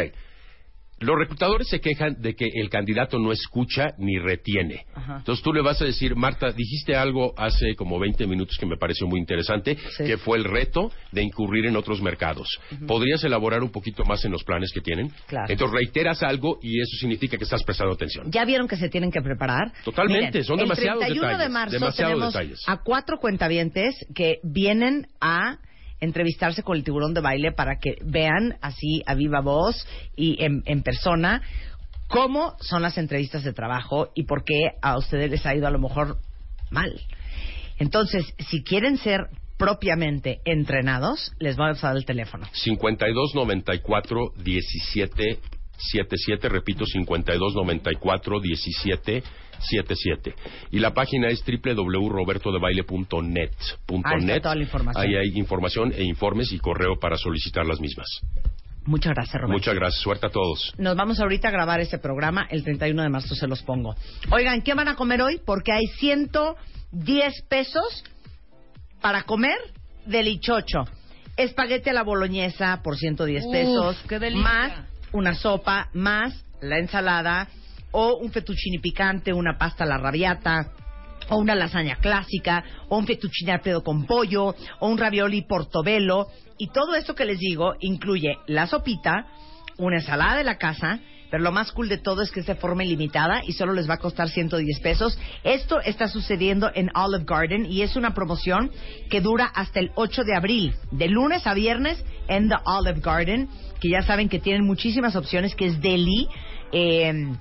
Los 1.02 1.18
reclutadores 1.18 1.68
se 1.68 1.82
quejan 1.82 2.22
de 2.22 2.36
que 2.36 2.46
el 2.54 2.70
candidato 2.70 3.20
no 3.20 3.32
escucha 3.32 3.90
ni 3.98 4.18
retiene. 4.20 4.86
Ajá. 4.94 5.18
Entonces 5.18 5.44
tú 5.44 5.52
le 5.52 5.62
vas 5.62 5.82
a 5.82 5.86
decir, 5.86 6.16
Marta, 6.16 6.52
dijiste 6.52 6.96
algo 6.96 7.34
hace 7.38 7.76
como 7.76 8.00
20 8.00 8.26
minutos 8.28 8.58
que 8.60 8.66
me 8.66 8.78
pareció 8.78 9.08
muy 9.08 9.20
interesante, 9.20 9.78
Sí. 9.98 10.06
que 10.06 10.18
fue 10.18 10.38
el 10.38 10.44
reto 10.46 10.92
de 11.12 11.24
incurrir 11.24 11.66
en 11.66 11.76
otros 11.76 12.02
mercados. 12.02 12.48
¿Podrías 12.88 13.24
elaborar 13.24 13.62
un 13.64 13.72
poquito 13.72 14.04
más 14.06 14.24
en 14.26 14.32
los 14.32 14.44
planes 14.44 14.72
que 14.72 14.82
tienen? 14.82 15.10
Claro. 15.28 15.48
Entonces 15.50 15.76
reiteras 15.76 16.24
algo 16.24 16.60
y 16.62 16.80
eso 16.80 16.98
significa 17.00 17.38
que 17.38 17.44
estás 17.44 17.64
prestando 17.64 17.94
atención. 17.94 18.32
¿Ya 18.32 18.46
vieron 18.46 18.68
que 18.68 18.78
se 18.78 18.90
tienen 18.90 19.12
que 19.12 19.22
preparar? 19.22 19.72
Totalmente, 19.84 20.44
son 20.44 20.58
demasiados 20.58 21.04
El 21.04 21.18
31 21.20 21.28
de 21.28 21.34
detalles, 21.34 21.52
marzo 21.82 21.92
tenemos 21.98 22.34
detalles. 22.34 22.60
a 22.68 22.78
cuatro 22.84 23.18
cuentavientes 23.18 23.96
que 24.14 24.38
vienen 24.44 25.08
a 25.20 25.58
entrevistarse 26.02 26.64
con 26.64 26.76
el 26.76 26.84
tiburón 26.84 27.14
de 27.14 27.22
baile 27.22 27.52
para 27.52 27.78
que 27.80 27.96
vean 28.04 28.58
así 28.62 29.02
a 29.06 29.16
viva 29.16 29.40
voz 29.40 29.88
y 30.16 30.44
en, 30.44 30.64
en 30.66 30.84
persona 30.84 31.42
cómo 32.08 32.56
son 32.60 32.82
las 32.82 32.98
entrevistas 32.98 33.44
de 33.44 33.54
trabajo 33.54 34.12
y 34.14 34.24
por 34.24 34.44
qué 34.44 34.72
a 34.82 34.98
ustedes 34.98 35.32
les 35.32 35.46
ha 35.46 35.56
ido 35.56 35.68
a 35.68 35.72
lo 35.72 35.80
mejor 35.80 36.18
mal. 36.70 37.00
Entonces, 37.80 38.34
si 38.50 38.64
quieren 38.64 38.98
ser 38.98 39.30
propiamente 39.58 40.42
entrenados, 40.44 41.32
les 41.40 41.56
vamos 41.56 41.84
a 41.84 41.90
dar 41.90 41.98
el 41.98 42.06
teléfono. 42.06 42.48
52 42.52 43.36
94 43.36 44.34
17 44.44 45.40
77, 45.92 46.50
repito, 46.50 46.86
52 46.86 47.56
94 47.56 48.40
17 48.40 49.24
77. 49.70 50.34
Y 50.72 50.80
la 50.80 50.92
página 50.94 51.30
es 51.30 51.44
www.robertodebaile.net. 51.46 53.52
Ahí 53.88 53.98
está 53.98 54.18
net. 54.18 54.42
toda 54.42 54.56
la 54.56 54.64
información. 54.64 55.04
Ahí 55.06 55.16
hay 55.16 55.38
información 55.38 55.94
e 55.96 56.04
informes 56.04 56.52
y 56.52 56.58
correo 56.60 56.98
para 57.00 57.16
solicitar 57.18 57.66
las 57.66 57.80
mismas. 57.80 58.08
Muchas 58.86 59.14
gracias, 59.14 59.36
Roberto. 59.36 59.54
Muchas 59.54 59.76
gracias. 59.76 60.02
Suerte 60.02 60.26
a 60.26 60.30
todos. 60.32 60.74
Nos 60.78 60.96
vamos 60.96 61.20
ahorita 61.20 61.50
a 61.50 61.52
grabar 61.52 61.80
este 61.80 62.00
programa. 62.00 62.48
El 62.50 62.64
31 62.64 63.04
de 63.04 63.10
marzo 63.10 63.36
se 63.36 63.48
los 63.48 63.62
pongo. 63.62 63.96
Oigan, 64.32 64.64
¿qué 64.64 64.74
van 64.74 64.88
a 64.88 64.96
comer 64.96 65.22
hoy? 65.22 65.40
Porque 65.46 65.72
hay 65.72 65.86
110 66.00 67.44
pesos 67.48 68.04
para 69.00 69.22
comer 69.24 69.58
delichocho. 70.08 70.86
Espagueti 71.38 71.92
a 71.92 71.94
la 71.94 72.04
boloñesa 72.04 72.82
por 72.84 72.98
110 72.98 73.46
Uf, 73.46 73.52
pesos. 73.52 74.04
qué 74.10 74.18
delicia. 74.20 74.44
Más 74.44 74.74
una 75.14 75.34
sopa, 75.34 75.90
más 75.94 76.46
la 76.62 76.78
ensalada, 76.80 77.48
o 77.92 78.18
un 78.18 78.32
fettuccine 78.32 78.80
picante, 78.80 79.34
una 79.34 79.58
pasta 79.58 79.84
a 79.84 79.88
la 79.88 79.98
rabiata, 79.98 80.72
o 81.30 81.38
una 81.38 81.56
lasaña 81.56 81.98
clásica, 81.98 82.64
o 82.90 82.98
un 82.98 83.06
fettuccine 83.06 83.52
alfredo 83.52 83.84
con 83.84 84.06
pollo, 84.06 84.56
o 84.80 84.88
un 84.88 84.98
ravioli 84.98 85.44
portobello. 85.44 86.28
Y 86.58 86.68
todo 86.70 86.96
esto 86.96 87.16
que 87.16 87.26
les 87.26 87.40
digo 87.40 87.76
incluye 87.80 88.38
la 88.48 88.68
sopita, 88.68 89.28
una 89.78 89.98
ensalada 89.98 90.38
de 90.38 90.44
la 90.44 90.58
casa, 90.58 91.00
pero 91.32 91.44
lo 91.44 91.52
más 91.54 91.72
cool 91.72 91.88
de 91.88 91.98
todo 91.98 92.22
es 92.22 92.30
que 92.30 92.42
es 92.42 92.46
de 92.46 92.56
forma 92.56 92.84
ilimitada 92.84 93.42
y 93.48 93.54
solo 93.54 93.74
les 93.74 93.90
va 93.90 93.96
a 93.96 94.00
costar 94.00 94.30
110 94.30 94.82
pesos. 94.82 95.18
Esto 95.44 95.80
está 95.80 96.10
sucediendo 96.10 96.70
en 96.76 96.92
Olive 96.94 97.24
Garden 97.26 97.66
y 97.66 97.82
es 97.82 97.96
una 97.96 98.14
promoción 98.14 98.70
que 99.10 99.22
dura 99.22 99.46
hasta 99.46 99.80
el 99.80 99.92
8 99.96 100.26
de 100.26 100.36
abril, 100.36 100.76
de 100.92 101.08
lunes 101.08 101.48
a 101.48 101.54
viernes 101.54 102.04
en 102.28 102.50
The 102.50 102.58
Olive 102.66 103.00
Garden, 103.00 103.50
que 103.80 103.90
ya 103.90 104.02
saben 104.04 104.28
que 104.28 104.40
tienen 104.40 104.66
muchísimas 104.66 105.16
opciones, 105.16 105.56
que 105.56 105.68
es 105.68 105.82
deli. 105.82 106.28
Eh, 106.74 107.34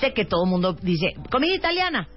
sé 0.00 0.12
que 0.12 0.24
todo 0.24 0.44
el 0.44 0.50
mundo 0.50 0.72
dice, 0.72 1.14
comida 1.30 1.54
italiana, 1.54 2.08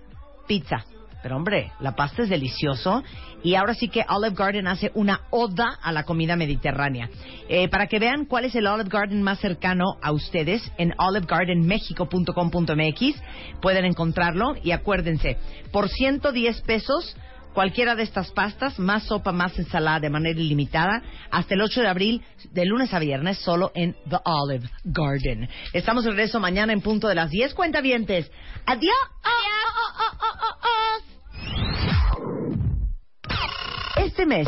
pizza. 0.48 0.84
Pero 1.28 1.36
hombre, 1.36 1.74
la 1.82 1.94
pasta 1.94 2.24
es 2.24 2.30
delicioso 2.30 3.04
y 3.44 3.56
ahora 3.56 3.74
sí 3.74 3.90
que 3.90 4.06
Olive 4.08 4.34
Garden 4.34 4.66
hace 4.66 4.92
una 4.94 5.24
oda 5.30 5.78
a 5.82 5.92
la 5.92 6.04
comida 6.04 6.38
mediterránea. 6.38 7.10
Eh, 7.50 7.68
para 7.68 7.88
que 7.88 8.00
vean 8.00 8.24
cuál 8.24 8.46
es 8.46 8.56
el 8.56 8.66
Olive 8.66 8.88
Garden 8.88 9.22
más 9.22 9.40
cercano 9.40 9.98
a 10.02 10.14
ustedes, 10.14 10.72
en 10.78 10.94
olivegardenmexico.com.mx 10.98 13.22
pueden 13.62 13.84
encontrarlo 13.84 14.56
y 14.64 14.72
acuérdense, 14.72 15.36
por 15.74 15.90
110 15.90 16.62
pesos 16.62 17.18
cualquiera 17.54 17.96
de 17.96 18.04
estas 18.04 18.32
pastas, 18.32 18.80
más 18.80 19.04
sopa, 19.04 19.34
más 19.34 19.60
ensalada 19.60 20.00
de 20.00 20.10
manera 20.10 20.40
ilimitada, 20.40 21.02
hasta 21.30 21.56
el 21.56 21.62
8 21.62 21.82
de 21.82 21.88
abril, 21.90 22.24
de 22.52 22.66
lunes 22.66 22.94
a 22.94 23.00
viernes, 23.00 23.40
solo 23.40 23.74
en 23.76 23.98
The 24.10 24.20
Olive 24.24 24.70
Garden. 24.86 25.50
Estamos 25.74 26.06
de 26.06 26.12
regreso 26.12 26.40
mañana 26.40 26.72
en 26.72 26.80
punto 26.80 27.10
de 27.10 27.16
las 27.16 27.30
10 27.32 27.54
cuentavientes. 27.54 28.32
Adiós. 28.66 28.96
Este 34.18 34.26
mes, 34.26 34.48